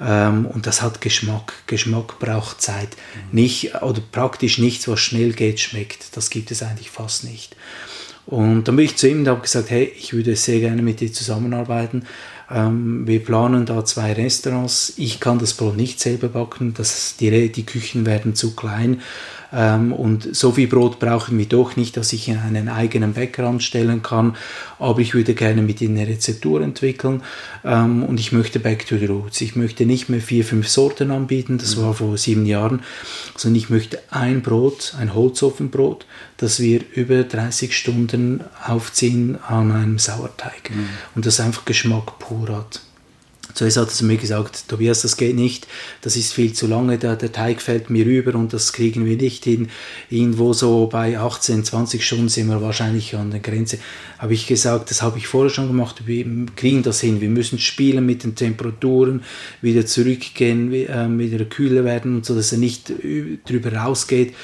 [0.00, 1.52] Ähm, und das hat Geschmack.
[1.66, 2.96] Geschmack braucht Zeit.
[3.32, 6.16] Nicht, oder praktisch nichts, was schnell geht, schmeckt.
[6.16, 7.56] Das gibt es eigentlich fast nicht.
[8.26, 11.00] Und dann bin ich zu ihm und habe gesagt, hey, ich würde sehr gerne mit
[11.00, 12.04] dir zusammenarbeiten.
[12.50, 14.92] Ähm, wir planen da zwei Restaurants.
[14.96, 19.00] Ich kann das Brot nicht selber backen, das, die, die Küchen werden zu klein.
[19.52, 24.02] Ähm, und so viel Brot brauchen wir doch nicht, dass ich einen eigenen Bäcker anstellen
[24.02, 24.36] kann.
[24.78, 27.22] Aber ich würde gerne mit ihnen eine Rezeptur entwickeln.
[27.64, 29.40] Ähm, und ich möchte Back to the Roots.
[29.40, 31.58] Ich möchte nicht mehr vier, fünf Sorten anbieten.
[31.58, 32.82] Das war vor sieben Jahren.
[33.36, 36.06] Sondern ich möchte ein Brot, ein Holzofenbrot,
[36.36, 40.70] das wir über 30 Stunden aufziehen an einem Sauerteig.
[40.70, 40.88] Mhm.
[41.14, 42.80] Und das einfach Geschmack pur hat.
[43.58, 45.66] Zuerst hat er zu mir gesagt, Tobias, das geht nicht,
[46.02, 49.16] das ist viel zu lange, der, der Teig fällt mir rüber und das kriegen wir
[49.16, 49.68] nicht hin.
[50.10, 53.80] Irgendwo so bei 18, 20 Stunden sind wir wahrscheinlich an der Grenze.
[54.16, 57.20] Habe ich gesagt, das habe ich vorher schon gemacht, wir kriegen das hin.
[57.20, 59.24] Wir müssen spielen mit den Temperaturen,
[59.60, 62.92] wieder zurückgehen, äh, wieder kühler werden und so, dass er nicht
[63.44, 64.34] drüber rausgeht.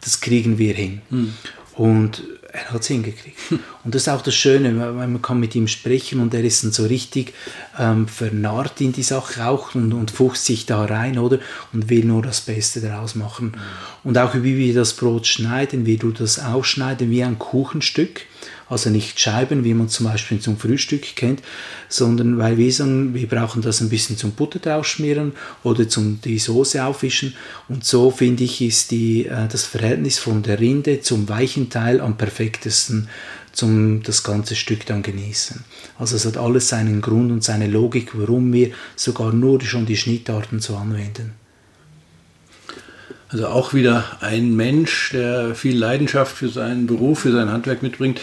[0.00, 1.02] Das kriegen wir hin.
[1.10, 1.32] Hm.
[1.74, 3.38] Und er hat es hingekriegt.
[3.84, 6.72] Und das ist auch das Schöne, man kann mit ihm sprechen und er ist dann
[6.72, 7.32] so richtig
[7.78, 11.38] ähm, vernarrt in die Sache auch und, und fuchst sich da rein, oder?
[11.72, 13.52] Und will nur das Beste daraus machen.
[14.04, 18.22] Und auch wie wir das Brot schneiden, wie du das ausschneiden, wie ein Kuchenstück
[18.70, 21.42] also nicht Scheiben, wie man zum Beispiel zum Frühstück kennt,
[21.88, 25.32] sondern weil wir sagen, wir brauchen das ein bisschen zum Butter draufschmieren
[25.64, 27.34] oder zum die Soße aufwischen.
[27.68, 32.00] Und so finde ich, ist die, äh, das Verhältnis von der Rinde zum weichen Teil
[32.00, 33.08] am perfektesten
[33.52, 35.64] zum das ganze Stück dann genießen.
[35.98, 39.96] Also es hat alles seinen Grund und seine Logik, warum wir sogar nur schon die
[39.96, 41.32] Schnittarten so anwenden.
[43.28, 48.20] Also auch wieder ein Mensch, der viel Leidenschaft für seinen Beruf, für sein Handwerk mitbringt.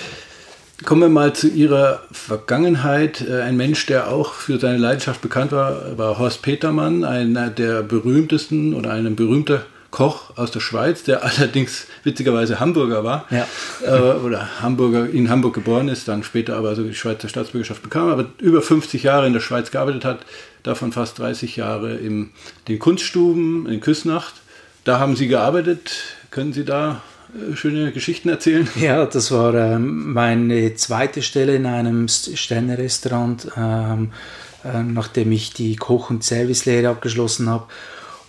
[0.85, 3.21] Kommen wir mal zu Ihrer Vergangenheit.
[3.27, 7.81] Äh, ein Mensch, der auch für seine Leidenschaft bekannt war, war Horst Petermann, einer der
[7.81, 13.47] berühmtesten oder ein berühmter Koch aus der Schweiz, der allerdings witzigerweise Hamburger war ja.
[13.83, 18.09] äh, oder Hamburger in Hamburg geboren ist, dann später aber so die Schweizer Staatsbürgerschaft bekam,
[18.09, 20.19] aber über 50 Jahre in der Schweiz gearbeitet hat,
[20.61, 22.29] davon fast 30 Jahre in
[22.67, 24.35] den Kunststuben in Küsnacht.
[24.83, 25.91] Da haben Sie gearbeitet.
[26.29, 27.01] Können Sie da
[27.53, 28.67] schöne Geschichten erzählen?
[28.79, 34.11] Ja, das war ähm, meine zweite Stelle in einem Sterne-Restaurant, ähm,
[34.63, 37.65] äh, nachdem ich die Koch- und Servicelehre abgeschlossen habe.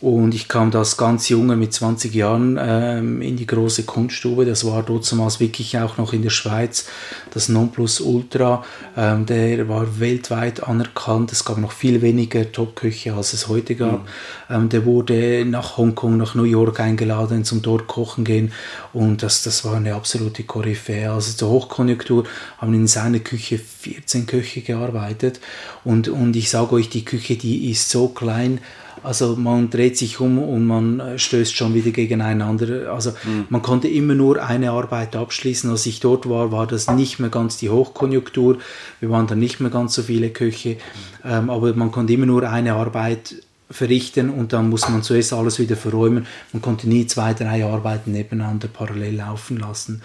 [0.01, 4.45] Und ich kam das ganz junge mit 20 Jahren ähm, in die große Kunststube.
[4.45, 6.87] Das war damals wirklich auch noch in der Schweiz
[7.35, 8.65] das Nonplusultra.
[8.97, 11.33] Ähm, der war weltweit anerkannt.
[11.33, 14.05] Es gab noch viel weniger Top-Küche, als es heute gab.
[14.49, 14.55] Mhm.
[14.55, 18.53] Ähm, der wurde nach Hongkong, nach New York eingeladen zum dort kochen gehen.
[18.93, 21.11] Und das, das war eine absolute Koryphäe.
[21.11, 22.23] Also zur Hochkonjunktur
[22.59, 25.41] haben in seiner Küche 14 Köche gearbeitet.
[25.85, 28.61] Und, und ich sage euch, die Küche, die ist so klein,
[29.03, 32.93] also man dreht sich um und man äh, stößt schon wieder gegeneinander.
[32.93, 33.47] Also mhm.
[33.49, 35.71] man konnte immer nur eine Arbeit abschließen.
[35.71, 38.59] Als ich dort war, war das nicht mehr ganz die Hochkonjunktur.
[39.01, 40.77] Wir waren dann nicht mehr ganz so viele Köche.
[41.25, 43.37] Ähm, aber man konnte immer nur eine Arbeit
[43.71, 46.27] verrichten und dann muss man zuerst alles wieder verräumen.
[46.53, 50.03] Man konnte nie zwei, drei Arbeiten nebeneinander parallel laufen lassen.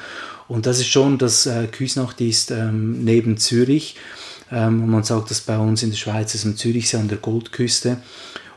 [0.48, 3.96] Und das ist schon, das äh, Küsnacht ist ähm, neben Zürich.
[4.52, 7.98] Ähm, man sagt das bei uns in der Schweiz, ist am Zürichsee an der Goldküste.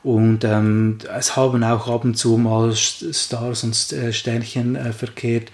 [0.06, 5.50] Und ähm, es haben auch ab und zu mal Stars und äh, Sternchen äh, verkehrt,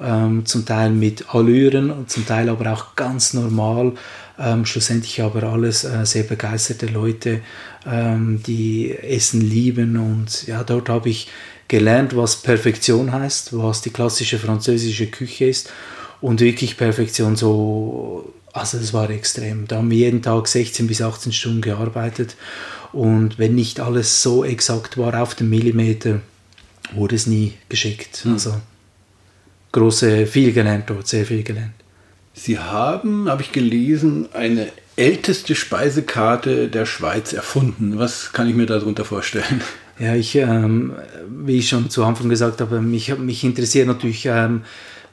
[0.00, 3.92] ähm, zum Teil mit Allüren, zum Teil aber auch ganz normal.
[4.40, 7.42] Ähm, schlussendlich aber alles äh, sehr begeisterte Leute,
[7.86, 9.96] ähm, die Essen lieben.
[9.96, 11.28] Und ja, dort habe ich
[11.68, 15.70] gelernt, was Perfektion heißt, was die klassische französische Küche ist.
[16.20, 19.66] Und wirklich Perfektion so, also das war extrem.
[19.66, 22.36] Da haben wir jeden Tag 16 bis 18 Stunden gearbeitet
[22.92, 26.20] und wenn nicht alles so exakt war auf den Millimeter,
[26.94, 28.24] wurde es nie geschickt.
[28.24, 28.32] Mhm.
[28.32, 28.54] Also
[29.72, 31.72] große, viel gelernt dort, sehr viel gelernt.
[32.34, 37.98] Sie haben, habe ich gelesen, eine älteste Speisekarte der Schweiz erfunden.
[37.98, 39.62] Was kann ich mir darunter vorstellen?
[39.98, 40.94] Ja, ich, ähm,
[41.28, 44.62] wie ich schon zu Anfang gesagt habe, mich, mich interessiert natürlich ähm,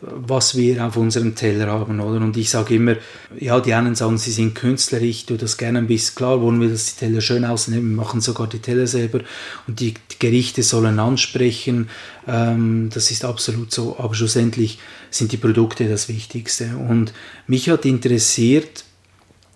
[0.02, 2.18] was wir auf unserem Teller haben, oder?
[2.18, 2.96] Und ich sage immer,
[3.38, 6.62] ja, die einen sagen, sie sind Künstler, ich tue das gerne ein bisschen, klar wollen
[6.62, 9.20] wir, dass die Teller schön aussehen, wir machen sogar die Teller selber
[9.68, 11.90] und die Gerichte sollen ansprechen,
[12.28, 16.78] ähm, das ist absolut so, aber schlussendlich sind die Produkte das Wichtigste.
[16.78, 17.14] Und
[17.48, 18.86] mich hat interessiert,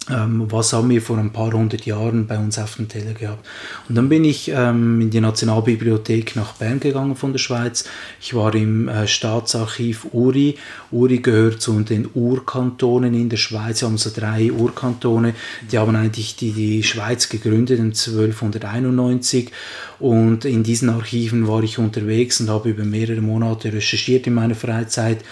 [0.10, 3.46] was haben wir vor ein paar hundert Jahren bei uns auf dem Teller gehabt.
[3.88, 7.86] Und dann bin ich ähm, in die Nationalbibliothek nach Bern gegangen von der Schweiz.
[8.20, 10.58] Ich war im äh, Staatsarchiv Uri.
[10.92, 13.82] Uri gehört zu den Urkantonen in der Schweiz.
[13.82, 15.36] Wir haben so drei Urkantone.
[15.72, 19.52] Die haben eigentlich die, die Schweiz gegründet in 1291.
[20.00, 24.56] Und in diesen Archiven war ich unterwegs und habe über mehrere Monate recherchiert in meiner
[24.56, 25.24] Freizeit.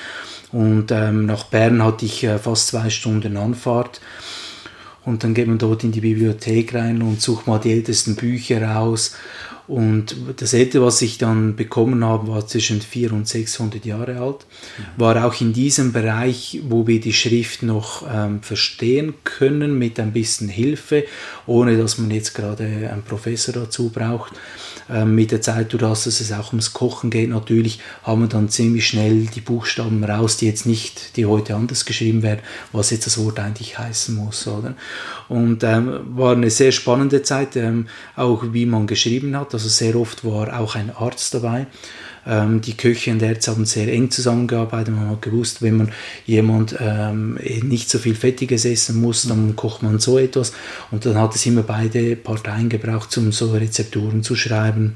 [0.54, 4.02] Und ähm, nach Bern hatte ich äh, fast zwei Stunden Anfahrt.
[5.04, 8.62] Und dann geht man dort in die Bibliothek rein und sucht mal die ältesten Bücher
[8.64, 9.16] raus.
[9.68, 14.46] Und das älteste, was ich dann bekommen habe, war zwischen 400 und 600 Jahre alt.
[14.98, 20.14] War auch in diesem Bereich, wo wir die Schrift noch ähm, verstehen können, mit ein
[20.14, 21.06] bisschen Hilfe,
[21.46, 24.34] ohne dass man jetzt gerade einen Professor dazu braucht.
[24.90, 28.50] Ähm, mit der Zeit, durch dass es auch ums Kochen geht, natürlich haben wir dann
[28.50, 32.42] ziemlich schnell die Buchstaben raus, die jetzt nicht, die heute anders geschrieben werden,
[32.74, 34.76] was jetzt das Wort eigentlich heißen muss, oder?
[35.30, 39.51] Und ähm, war eine sehr spannende Zeit, ähm, auch wie man geschrieben hat.
[39.54, 41.68] Also sehr oft war auch ein Arzt dabei.
[42.26, 44.94] Ähm, die Köche und Ärzte haben sehr eng zusammengearbeitet.
[44.94, 45.92] Man hat gewusst, wenn man
[46.26, 50.54] jemand ähm, nicht so viel Fettiges essen muss, dann kocht man so etwas.
[50.92, 54.96] Und dann hat es immer beide Parteien gebraucht, um so Rezepturen zu schreiben.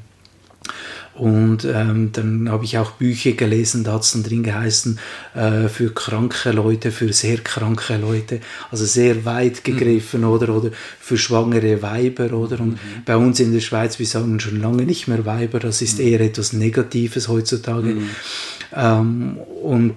[1.16, 4.98] Und ähm, dann habe ich auch Bücher gelesen, da hat es dann drin geheißen,
[5.34, 10.28] äh, für kranke Leute, für sehr kranke Leute, also sehr weit gegriffen mhm.
[10.28, 12.60] oder, oder für schwangere Weiber oder.
[12.60, 13.04] Und mhm.
[13.06, 16.06] bei uns in der Schweiz, wir sagen schon lange nicht mehr Weiber, das ist mhm.
[16.06, 17.94] eher etwas Negatives heutzutage.
[17.94, 18.10] Mhm.
[18.74, 19.94] Ähm, und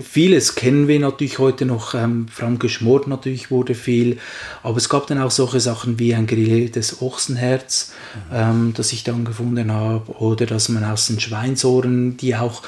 [0.00, 4.18] vieles kennen wir natürlich heute noch, ähm, Frankisch Mord natürlich wurde viel,
[4.62, 7.92] aber es gab dann auch solche Sachen wie ein grilliertes Ochsenherz,
[8.30, 8.36] mhm.
[8.36, 12.62] ähm, das ich dann gefunden habe, oder dass man aus den Schweinsohren die auch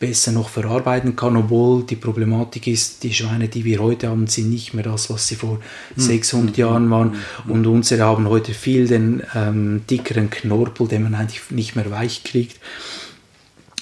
[0.00, 4.50] besser noch verarbeiten kann, obwohl die Problematik ist, die Schweine, die wir heute haben, sind
[4.50, 5.60] nicht mehr das, was sie vor
[5.94, 6.00] mhm.
[6.00, 7.14] 600 Jahren waren.
[7.44, 7.52] Mhm.
[7.52, 12.24] Und unsere haben heute viel den ähm, dickeren Knorpel, den man eigentlich nicht mehr weich
[12.24, 12.58] kriegt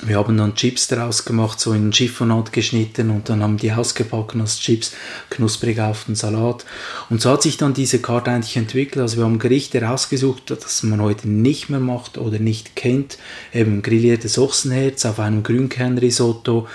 [0.02, 4.34] wir haben dann Chips daraus gemacht, so in Chiffonat geschnitten und dann haben die ausgepackt
[4.36, 4.92] als Chips,
[5.30, 6.64] knusprig auf den Salat.
[7.10, 9.02] Und so hat sich dann diese Karte eigentlich entwickelt.
[9.02, 13.18] Also wir haben Gerichte rausgesucht, das man heute nicht mehr macht oder nicht kennt.
[13.52, 16.66] Eben grilliertes Ochsenherz auf einem Grünkernrisotto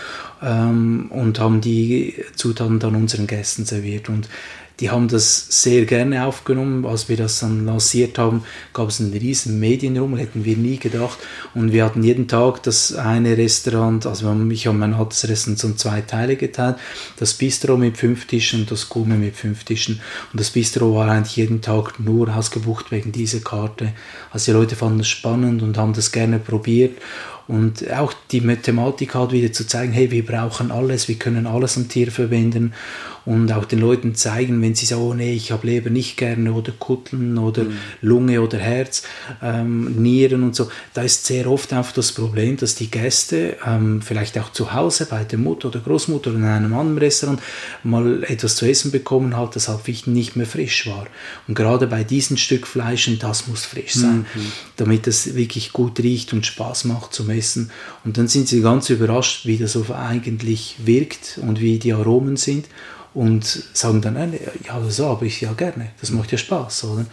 [0.41, 4.07] ähm, und haben die Zutaten dann unseren Gästen serviert.
[4.07, 4.29] Und
[4.79, 6.85] die haben das sehr gerne aufgenommen.
[6.85, 11.19] Als wir das dann lanciert haben, gab es einen riesen Medienraum, hätten wir nie gedacht.
[11.53, 15.77] Und wir hatten jeden Tag das eine Restaurant, also ich habe mein altes Restaurant in
[15.77, 16.77] zwei Teile geteilt,
[17.17, 19.99] das Bistro mit fünf Tischen und das Gume mit fünf Tischen.
[20.31, 23.93] Und das Bistro war eigentlich jeden Tag nur ausgebucht wegen dieser Karte.
[24.31, 26.97] Also die Leute fanden es spannend und haben das gerne probiert.
[27.49, 31.77] Und auch die Thematik halt wieder zu zeigen, hey, wir brauchen alles, wir können alles
[31.77, 32.73] am Tier verwenden
[33.29, 36.51] und auch den Leuten zeigen, wenn sie sagen, oh nee, ich habe Leber nicht gerne
[36.51, 37.77] oder Kutteln oder mhm.
[38.01, 39.03] Lunge oder Herz,
[39.43, 44.01] ähm, Nieren und so, da ist sehr oft einfach das Problem, dass die Gäste ähm,
[44.01, 47.39] vielleicht auch zu Hause bei der Mutter oder Großmutter oder in einem anderen Restaurant
[47.83, 51.05] mal etwas zu essen bekommen hat, das halt nicht mehr frisch war.
[51.47, 54.51] Und gerade bei diesen Stück Fleischen, das muss frisch sein, mhm.
[54.77, 57.69] damit es wirklich gut riecht und Spaß macht zum Essen.
[58.03, 62.35] Und dann sind sie ganz überrascht, wie das so eigentlich wirkt und wie die Aromen
[62.35, 62.65] sind
[63.19, 64.15] und sagen dann,
[64.65, 66.85] ja, das habe ich ja gerne, das macht ja Spaß.
[66.85, 67.05] Oder?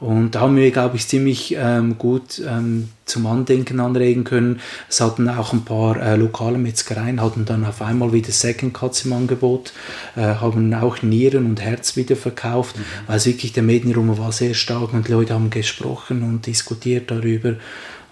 [0.00, 4.58] Und da haben wir, glaube ich, ziemlich ähm, gut ähm, zum Andenken anregen können.
[4.88, 9.04] Es hatten auch ein paar äh, lokale Metzgereien, hatten dann auf einmal wieder Second Cuts
[9.04, 9.72] im Angebot,
[10.16, 12.82] äh, haben auch Nieren und Herz wieder verkauft, mhm.
[13.06, 17.12] weil es wirklich der Medienraum war sehr stark und die Leute haben gesprochen und diskutiert
[17.12, 17.54] darüber.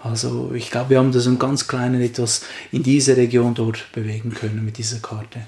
[0.01, 4.33] Also ich glaube, wir haben das ein ganz kleinen etwas in dieser Region dort bewegen
[4.33, 5.41] können mit dieser Karte.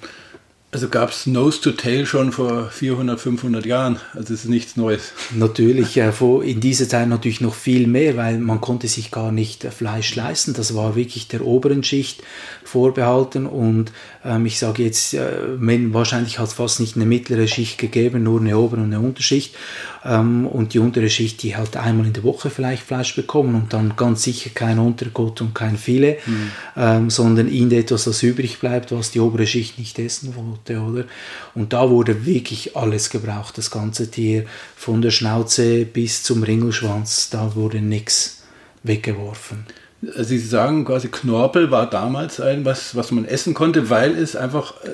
[0.71, 3.97] Also gab es Nose to Tail schon vor 400, 500 Jahren.
[4.13, 5.13] Also es ist nichts Neues.
[5.34, 10.15] Natürlich, in dieser Zeit natürlich noch viel mehr, weil man konnte sich gar nicht Fleisch
[10.15, 10.54] leisten.
[10.54, 12.23] Das war wirklich der oberen Schicht
[12.65, 13.93] vorbehalten und
[14.25, 15.21] ähm, ich sage jetzt, äh,
[15.93, 19.55] wahrscheinlich hat es fast nicht eine mittlere Schicht gegeben, nur eine obere und eine Unterschicht.
[20.03, 23.73] Ähm, und die untere Schicht, die halt einmal in der Woche vielleicht Fleisch bekommen und
[23.73, 26.51] dann ganz sicher kein Untergott und kein Filet, mhm.
[26.75, 31.05] ähm, sondern ihnen etwas, das übrig bleibt, was die obere Schicht nicht essen wollte, oder?
[31.53, 37.29] Und da wurde wirklich alles gebraucht, das ganze Tier, von der Schnauze bis zum Ringelschwanz,
[37.29, 38.43] da wurde nichts
[38.83, 39.65] weggeworfen.
[40.01, 44.73] Sie sagen quasi, Knorpel war damals ein, was, was man essen konnte, weil es einfach
[44.84, 44.89] äh,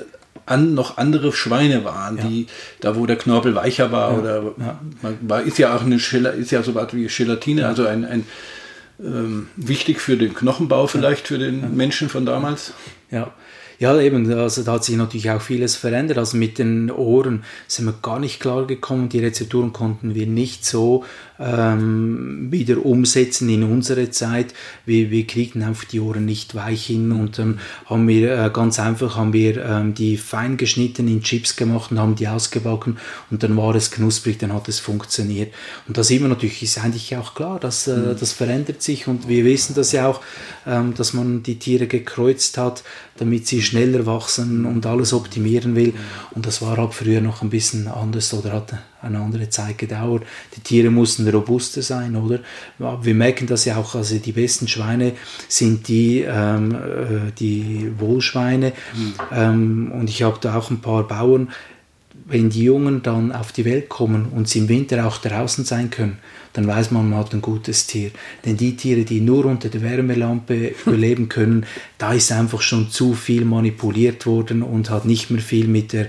[0.45, 2.23] an, noch andere Schweine waren, ja.
[2.23, 2.47] die
[2.79, 4.19] da wo der Knorpel weicher war ja.
[4.19, 4.79] oder ja.
[5.01, 8.05] Man, war, ist ja auch eine Schiller, ist ja so was wie Gelatine, also ein,
[8.05, 8.25] ein
[8.99, 12.73] ähm, wichtig für den Knochenbau vielleicht für den Menschen von damals.
[13.09, 13.33] Ja.
[13.81, 16.19] Ja, eben, also da hat sich natürlich auch vieles verändert.
[16.19, 19.09] Also mit den Ohren sind wir gar nicht klar gekommen.
[19.09, 21.03] Die Rezepturen konnten wir nicht so
[21.41, 24.53] ähm, wieder umsetzen in unsere Zeit.
[24.85, 28.79] Wir, wir kriegten einfach die Ohren nicht weich hin und ähm, haben wir äh, ganz
[28.79, 32.97] einfach haben wir ähm, die fein geschnitten in Chips gemacht und haben die ausgebacken
[33.31, 35.53] und dann war es knusprig, dann hat es funktioniert.
[35.87, 38.15] Und da sieht man natürlich, ist eigentlich auch klar, dass äh, mhm.
[38.19, 40.21] das verändert sich und wir wissen das ja auch,
[40.67, 42.83] ähm, dass man die Tiere gekreuzt hat,
[43.17, 45.93] damit sie schneller wachsen und alles optimieren will.
[46.31, 50.23] Und das war halt früher noch ein bisschen anders oder hat eine andere Zeit gedauert.
[50.55, 52.39] Die Tiere mussten robuster sein, oder?
[52.77, 55.13] Wir merken das ja auch, also die besten Schweine
[55.47, 58.73] sind die, ähm, äh, die Wohlschweine.
[58.95, 59.13] Mhm.
[59.31, 61.49] Ähm, und ich habe da auch ein paar Bauern,
[62.25, 65.89] wenn die Jungen dann auf die Welt kommen und sie im Winter auch draußen sein
[65.89, 66.17] können,
[66.53, 68.11] dann weiß man, man hat ein gutes Tier.
[68.45, 71.65] Denn die Tiere, die nur unter der Wärmelampe überleben können,
[71.97, 76.07] da ist einfach schon zu viel manipuliert worden und hat nicht mehr viel mit der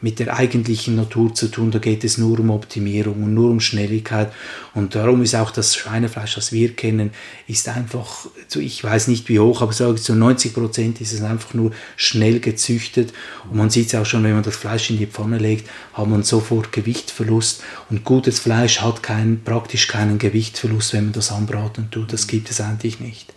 [0.00, 1.70] mit der eigentlichen Natur zu tun.
[1.70, 4.32] Da geht es nur um Optimierung und nur um Schnelligkeit.
[4.74, 7.10] Und darum ist auch das Schweinefleisch, das wir kennen,
[7.46, 11.22] ist einfach, ich weiß nicht wie hoch, aber sage ich, zu 90 Prozent ist es
[11.22, 13.12] einfach nur schnell gezüchtet.
[13.50, 16.06] Und man sieht es auch schon, wenn man das Fleisch in die Pfanne legt, hat
[16.06, 17.62] man sofort Gewichtverlust.
[17.90, 22.12] Und gutes Fleisch hat kein, praktisch keinen Gewichtverlust, wenn man das anbraten tut.
[22.12, 23.32] Das gibt es eigentlich nicht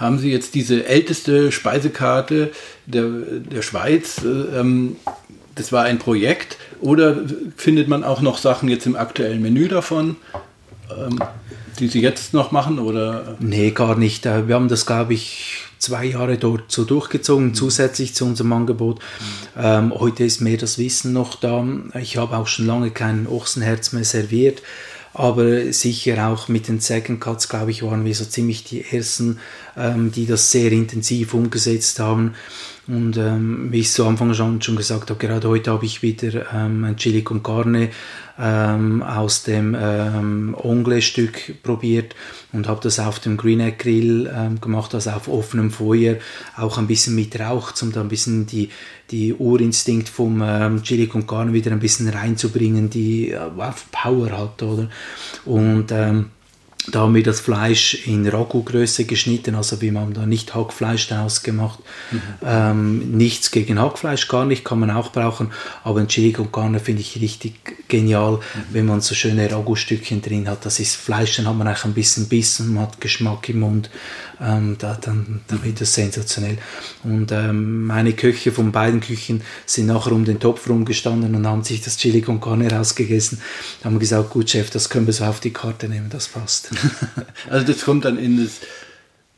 [0.00, 2.52] haben Sie jetzt diese älteste Speisekarte
[2.86, 4.96] der, der Schweiz äh, ähm,
[5.60, 7.16] das war ein Projekt oder
[7.56, 10.16] findet man auch noch Sachen jetzt im aktuellen Menü davon,
[10.90, 11.18] ähm,
[11.78, 12.78] die Sie jetzt noch machen?
[12.78, 13.36] Oder?
[13.40, 14.26] Nee, gar nicht.
[14.26, 17.54] Äh, wir haben das, glaube ich, zwei Jahre dort so durchgezogen, mhm.
[17.54, 19.00] zusätzlich zu unserem Angebot.
[19.00, 19.62] Mhm.
[19.62, 21.64] Ähm, heute ist mehr das Wissen noch da.
[22.00, 24.62] Ich habe auch schon lange kein Ochsenherz mehr serviert.
[25.12, 29.40] Aber sicher auch mit den Second Cuts, glaube ich, waren wir so ziemlich die Ersten,
[29.80, 32.34] ähm, die das sehr intensiv umgesetzt haben.
[32.86, 36.52] Und ähm, wie ich zu Anfang schon, schon gesagt habe, gerade heute habe ich wieder
[36.52, 37.90] ähm, ein Chili con Carne
[38.36, 42.16] ähm, aus dem ähm, Ongle-Stück probiert
[42.52, 46.16] und habe das auf dem Green Egg Grill ähm, gemacht, also auf offenem Feuer,
[46.56, 48.70] auch ein bisschen mit Rauch, um da ein bisschen die,
[49.10, 53.50] die Urinstinkt vom ähm, Chili con Carne wieder ein bisschen reinzubringen, die äh,
[53.92, 54.88] Power hat, oder?
[55.44, 56.30] Und ähm,
[56.88, 61.42] da haben wir das Fleisch in Ragu-Größe geschnitten, also wie man da nicht Hackfleisch daraus
[61.42, 61.78] gemacht.
[62.10, 62.22] Mhm.
[62.42, 65.50] Ähm, nichts gegen Hackfleisch, gar nicht, kann man auch brauchen,
[65.84, 68.40] aber ein Chili con Carne finde ich richtig genial, mhm.
[68.70, 70.64] wenn man so schöne Ragu-Stückchen drin hat.
[70.64, 73.90] Das ist Fleisch, dann hat man eigentlich ein bisschen Bissen, man hat Geschmack im Mund,
[74.40, 76.56] ähm, da, dann, dann wird das sensationell.
[77.04, 81.62] Und ähm, meine Köche von beiden Küchen sind nachher um den Topf rumgestanden und haben
[81.62, 83.40] sich das Chili con Carne rausgegessen,
[83.84, 86.69] haben gesagt, gut Chef, das können wir so auf die Karte nehmen, das passt.
[87.50, 88.60] also das kommt dann in das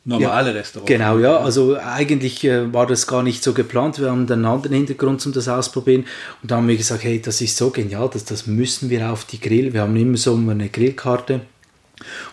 [0.04, 0.88] normale ja, Restaurant.
[0.88, 1.38] Genau, ja.
[1.38, 4.00] Also eigentlich äh, war das gar nicht so geplant.
[4.00, 6.06] Wir haben einen anderen Hintergrund, um das auszuprobieren.
[6.42, 9.24] Und da haben wir gesagt, hey, das ist so genial, das, das müssen wir auf
[9.24, 9.72] die Grill.
[9.72, 11.40] Wir haben immer so eine Grillkarte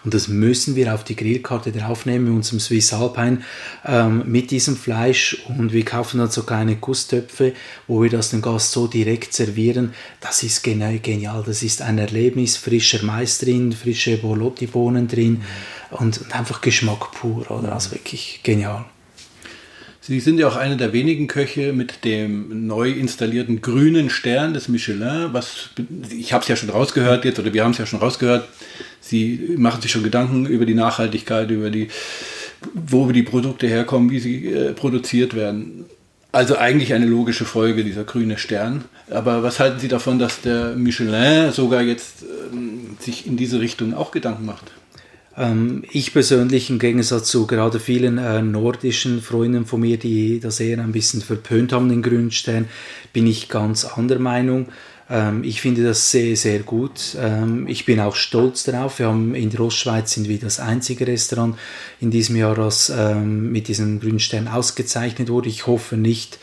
[0.03, 3.39] und das müssen wir auf die Grillkarte draufnehmen mit unserem Swiss Alpine
[3.85, 5.43] ähm, mit diesem Fleisch.
[5.57, 7.53] Und wir kaufen dann so kleine Gusstöpfe,
[7.87, 9.93] wo wir das dem Gast so direkt servieren.
[10.21, 11.43] Das ist genial.
[11.45, 12.57] Das ist ein Erlebnis.
[12.57, 15.41] Frischer Mais drin, frische Bolotti-Bohnen drin
[15.91, 17.49] und, und, einfach Geschmack pur.
[17.51, 17.73] Oder?
[17.73, 18.85] Also wirklich genial.
[20.01, 24.67] Sie sind ja auch einer der wenigen Köche mit dem neu installierten grünen Stern des
[24.67, 25.33] Michelin.
[25.33, 25.69] Was,
[26.09, 28.47] ich habe es ja schon rausgehört jetzt, oder wir haben es ja schon rausgehört.
[29.09, 31.87] Sie machen sich schon Gedanken über die Nachhaltigkeit, über die,
[32.73, 35.85] wo die Produkte herkommen, wie sie äh, produziert werden.
[36.31, 38.85] Also eigentlich eine logische Folge dieser grüne Stern.
[39.09, 43.95] Aber was halten Sie davon, dass der Michelin sogar jetzt ähm, sich in diese Richtung
[43.95, 44.71] auch Gedanken macht?
[45.35, 50.59] Ähm, ich persönlich, im Gegensatz zu gerade vielen äh, nordischen Freunden von mir, die das
[50.59, 52.67] eher ein bisschen verpönt haben, den grünen Stern,
[53.11, 54.67] bin ich ganz anderer Meinung.
[55.09, 57.17] Ähm, ich finde das sehr, sehr gut.
[57.19, 58.99] Ähm, ich bin auch stolz darauf.
[58.99, 61.57] Wir haben in der Ostschweiz sind wir das einzige Restaurant
[61.99, 65.49] in diesem Jahr, das ähm, mit diesem grünen Stern ausgezeichnet wurde.
[65.49, 66.37] Ich hoffe nicht,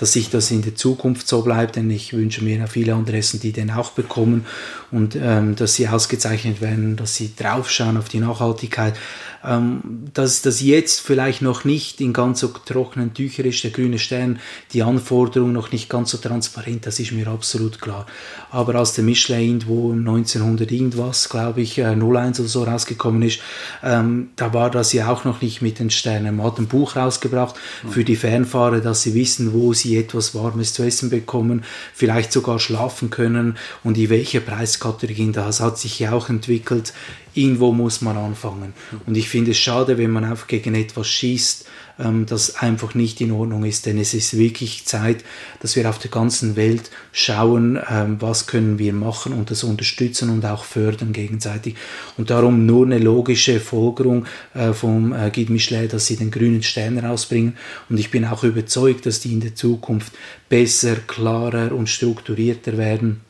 [0.00, 3.38] dass sich das in der Zukunft so bleibt, denn ich wünsche mir viele andere Essen,
[3.38, 4.46] die den auch bekommen
[4.90, 8.94] und ähm, dass sie ausgezeichnet werden, dass sie draufschauen auf die Nachhaltigkeit.
[9.42, 9.80] Ähm,
[10.12, 14.38] dass das jetzt vielleicht noch nicht in ganz so trockenen Tüchern ist, der grüne Stern,
[14.74, 18.04] die Anforderung noch nicht ganz so transparent, das ist mir absolut klar.
[18.50, 23.40] Aber als der Michelin wo 1900 irgendwas, glaube ich, 01 äh, oder so rausgekommen ist,
[23.82, 26.36] ähm, da war das ja auch noch nicht mit den Sternen.
[26.36, 27.54] Man hat ein Buch rausgebracht
[27.88, 31.64] für die Fernfahrer, dass sie wissen, wo sie etwas Warmes zu essen bekommen,
[31.94, 35.32] vielleicht sogar schlafen können und in welcher Preiskategorie.
[35.32, 36.92] Das hat sich ja auch entwickelt
[37.34, 38.74] irgendwo muss man anfangen.
[39.06, 41.66] Und ich finde es schade, wenn man einfach gegen etwas schießt,
[42.02, 45.24] ähm, das einfach nicht in Ordnung ist, denn es ist wirklich Zeit,
[45.60, 50.30] dass wir auf der ganzen Welt schauen, ähm, was können wir machen und das unterstützen
[50.30, 51.76] und auch fördern gegenseitig.
[52.16, 56.62] Und darum nur eine logische Folgerung äh, vom äh, Guide Michelin, dass sie den grünen
[56.62, 57.56] Stern rausbringen.
[57.88, 60.12] Und ich bin auch überzeugt, dass die in der Zukunft
[60.48, 63.20] besser, klarer und strukturierter werden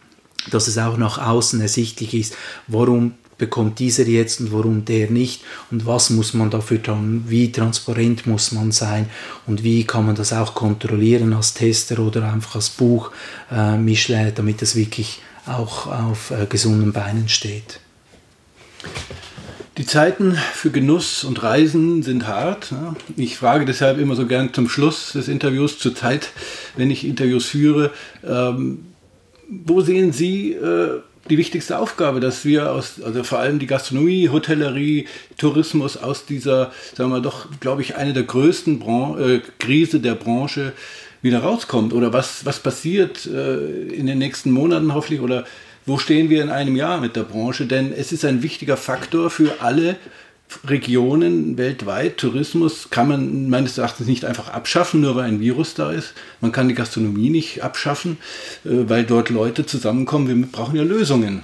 [0.51, 5.43] dass es auch nach außen ersichtlich ist, warum bekommt dieser jetzt und warum der nicht
[5.73, 9.11] und was muss man dafür tun, wie transparent muss man sein
[9.49, 13.11] und wie kann man das auch kontrollieren als Tester oder einfach als Buch
[13.51, 17.81] äh, Michelin, damit das wirklich auch auf äh, gesunden Beinen steht.
[19.79, 22.75] Die Zeiten für Genuss und Reisen sind hart.
[23.17, 26.29] Ich frage deshalb immer so gern zum Schluss des Interviews, zur Zeit,
[26.77, 27.91] wenn ich Interviews führe,
[28.23, 28.85] ähm,
[29.49, 34.29] wo sehen Sie äh, die wichtigste Aufgabe, dass wir aus, also vor allem die Gastronomie,
[34.29, 35.07] Hotellerie,
[35.39, 40.17] Tourismus aus dieser, sagen wir doch, glaube ich, eine der größten Bran äh, Krise der
[40.17, 40.73] Branche
[41.23, 41.93] wieder rauskommt?
[41.93, 45.21] Oder was, was passiert äh, in den nächsten Monaten hoffentlich?
[45.21, 45.45] Oder
[45.87, 47.67] wo stehen wir in einem Jahr mit der Branche?
[47.67, 49.97] Denn es ist ein wichtiger Faktor für alle
[50.65, 55.93] Regionen weltweit, Tourismus kann man meines Erachtens nicht einfach abschaffen, nur weil ein Virus da
[55.93, 56.15] ist.
[56.41, 58.19] Man kann die Gastronomie nicht abschaffen,
[58.65, 60.29] äh, weil dort Leute zusammenkommen.
[60.29, 61.43] Wir brauchen ja Lösungen.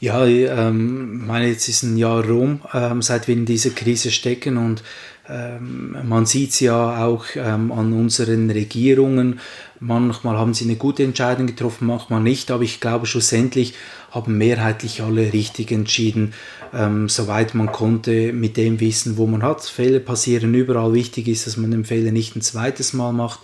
[0.00, 4.58] Ja, ähm, meine, jetzt ist ein Jahr rum, ähm, seit wir in dieser Krise stecken
[4.58, 4.82] und
[5.26, 9.40] ähm, man sieht es ja auch ähm, an unseren Regierungen.
[9.86, 13.74] Manchmal haben sie eine gute Entscheidung getroffen, manchmal nicht, aber ich glaube schlussendlich
[14.10, 16.32] haben mehrheitlich alle richtig entschieden,
[16.72, 19.62] ähm, soweit man konnte, mit dem Wissen, wo man hat.
[19.62, 20.94] Fehler passieren überall.
[20.94, 23.40] Wichtig ist, dass man den Fehler nicht ein zweites Mal macht.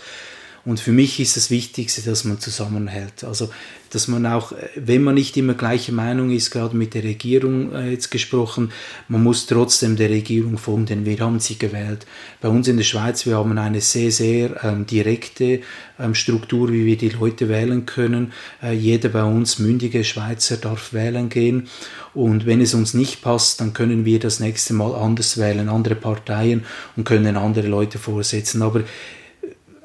[0.64, 3.24] Und für mich ist das Wichtigste, dass man zusammenhält.
[3.24, 3.50] Also
[3.90, 7.90] dass man auch, wenn man nicht immer gleicher Meinung ist, gerade mit der Regierung äh,
[7.90, 8.70] jetzt gesprochen,
[9.08, 12.06] man muss trotzdem der Regierung folgen, denn wir haben sie gewählt.
[12.40, 15.60] Bei uns in der Schweiz, wir haben eine sehr, sehr ähm, direkte
[15.98, 18.32] ähm, Struktur, wie wir die Leute wählen können.
[18.62, 21.68] Äh, jeder bei uns mündige Schweizer darf wählen gehen.
[22.14, 25.96] Und wenn es uns nicht passt, dann können wir das nächste Mal anders wählen, andere
[25.96, 26.64] Parteien
[26.96, 28.62] und können andere Leute vorsetzen.
[28.62, 28.82] Aber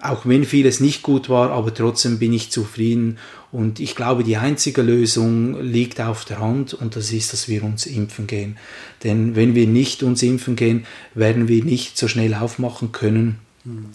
[0.02, 3.18] auch wenn vieles nicht gut war, aber trotzdem bin ich zufrieden.
[3.52, 7.64] Und ich glaube, die einzige Lösung liegt auf der Hand und das ist, dass wir
[7.64, 8.58] uns impfen gehen.
[9.04, 13.40] Denn wenn wir nicht uns impfen gehen, werden wir nicht so schnell aufmachen können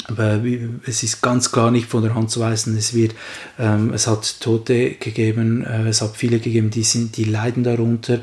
[0.08, 0.40] aber
[0.86, 2.76] es ist ganz klar nicht von der Hand zu weisen.
[2.76, 3.14] Es, wird,
[3.56, 8.18] ähm, es hat Tote gegeben, äh, es hat viele gegeben, die, sind, die leiden darunter.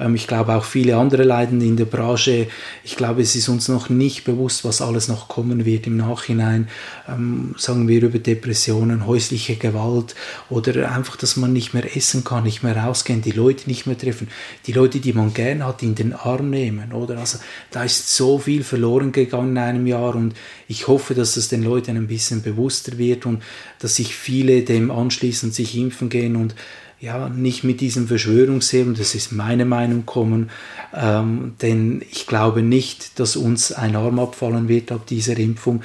[0.00, 2.48] Ähm, ich glaube auch viele andere leiden in der Branche.
[2.82, 6.68] Ich glaube, es ist uns noch nicht bewusst, was alles noch kommen wird im Nachhinein.
[7.08, 10.16] Ähm, sagen wir über Depressionen, häusliche Gewalt
[10.50, 13.96] oder einfach, dass man nicht mehr essen kann, nicht mehr rausgehen, die Leute nicht mehr
[13.96, 14.26] treffen,
[14.66, 16.92] die Leute, die man gern hat, in den Arm nehmen.
[16.92, 17.18] Oder?
[17.18, 17.38] Also,
[17.70, 20.34] da ist so viel verloren gegangen in einem Jahr und
[20.68, 23.42] ich hoffe, dass es den Leuten ein bisschen bewusster wird und
[23.80, 26.54] dass sich viele dem anschließen, sich impfen gehen und
[27.00, 30.50] ja, nicht mit diesem Verschwörungsthemen, das ist meine Meinung, kommen,
[30.92, 35.82] ähm, denn ich glaube nicht, dass uns ein Arm abfallen wird ab dieser Impfung.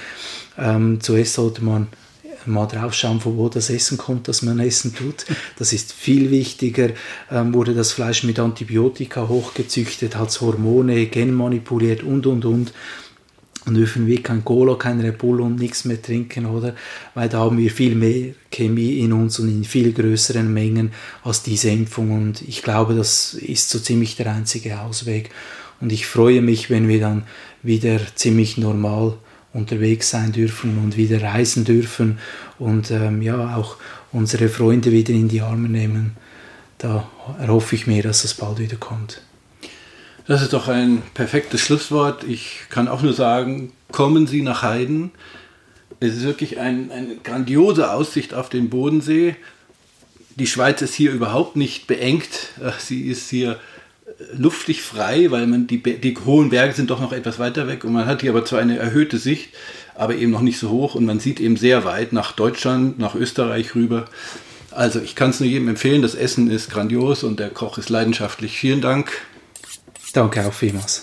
[0.57, 1.88] Ähm, zuerst sollte man
[2.45, 5.25] mal drauf schauen, von wo das Essen kommt, das man essen tut.
[5.57, 6.89] Das ist viel wichtiger.
[7.31, 12.73] Ähm, wurde das Fleisch mit Antibiotika hochgezüchtet, hat Hormone genmanipuliert und, und, und
[13.66, 16.76] und dürfen wir kein Cola, kein Red Bull und nichts mehr trinken, oder?
[17.14, 20.91] Weil da haben wir viel mehr Chemie in uns und in viel größeren Mengen
[21.24, 22.11] als diese Impfung.
[22.11, 25.30] Und ich glaube, das ist so ziemlich der einzige Ausweg.
[25.80, 27.24] Und ich freue mich, wenn wir dann
[27.61, 29.18] wieder ziemlich normal
[29.53, 32.18] unterwegs sein dürfen und wieder reisen dürfen
[32.59, 33.78] und ähm, ja auch
[34.11, 36.18] unsere Freunde wieder in die Arme nehmen.
[36.80, 37.07] Da
[37.39, 39.22] erhoffe ich mir, dass das bald wieder kommt.
[40.26, 42.24] Das ist doch ein perfektes Schlusswort.
[42.24, 45.11] Ich kann auch nur sagen, kommen Sie nach Heiden.
[45.99, 49.36] Es ist wirklich ein, eine grandiose Aussicht auf den Bodensee.
[50.36, 52.49] Die Schweiz ist hier überhaupt nicht beengt.
[52.80, 53.59] Sie ist hier
[54.05, 57.84] äh, luftig frei, weil man die, die hohen Berge sind doch noch etwas weiter weg
[57.84, 59.49] und man hat hier aber zwar eine erhöhte Sicht,
[59.93, 63.13] aber eben noch nicht so hoch und man sieht eben sehr weit nach Deutschland, nach
[63.15, 64.05] Österreich rüber.
[64.71, 67.89] Also ich kann es nur jedem empfehlen, das Essen ist grandios und der Koch ist
[67.89, 68.57] leidenschaftlich.
[68.57, 69.11] Vielen Dank.
[70.14, 71.01] Então, ok, firmas.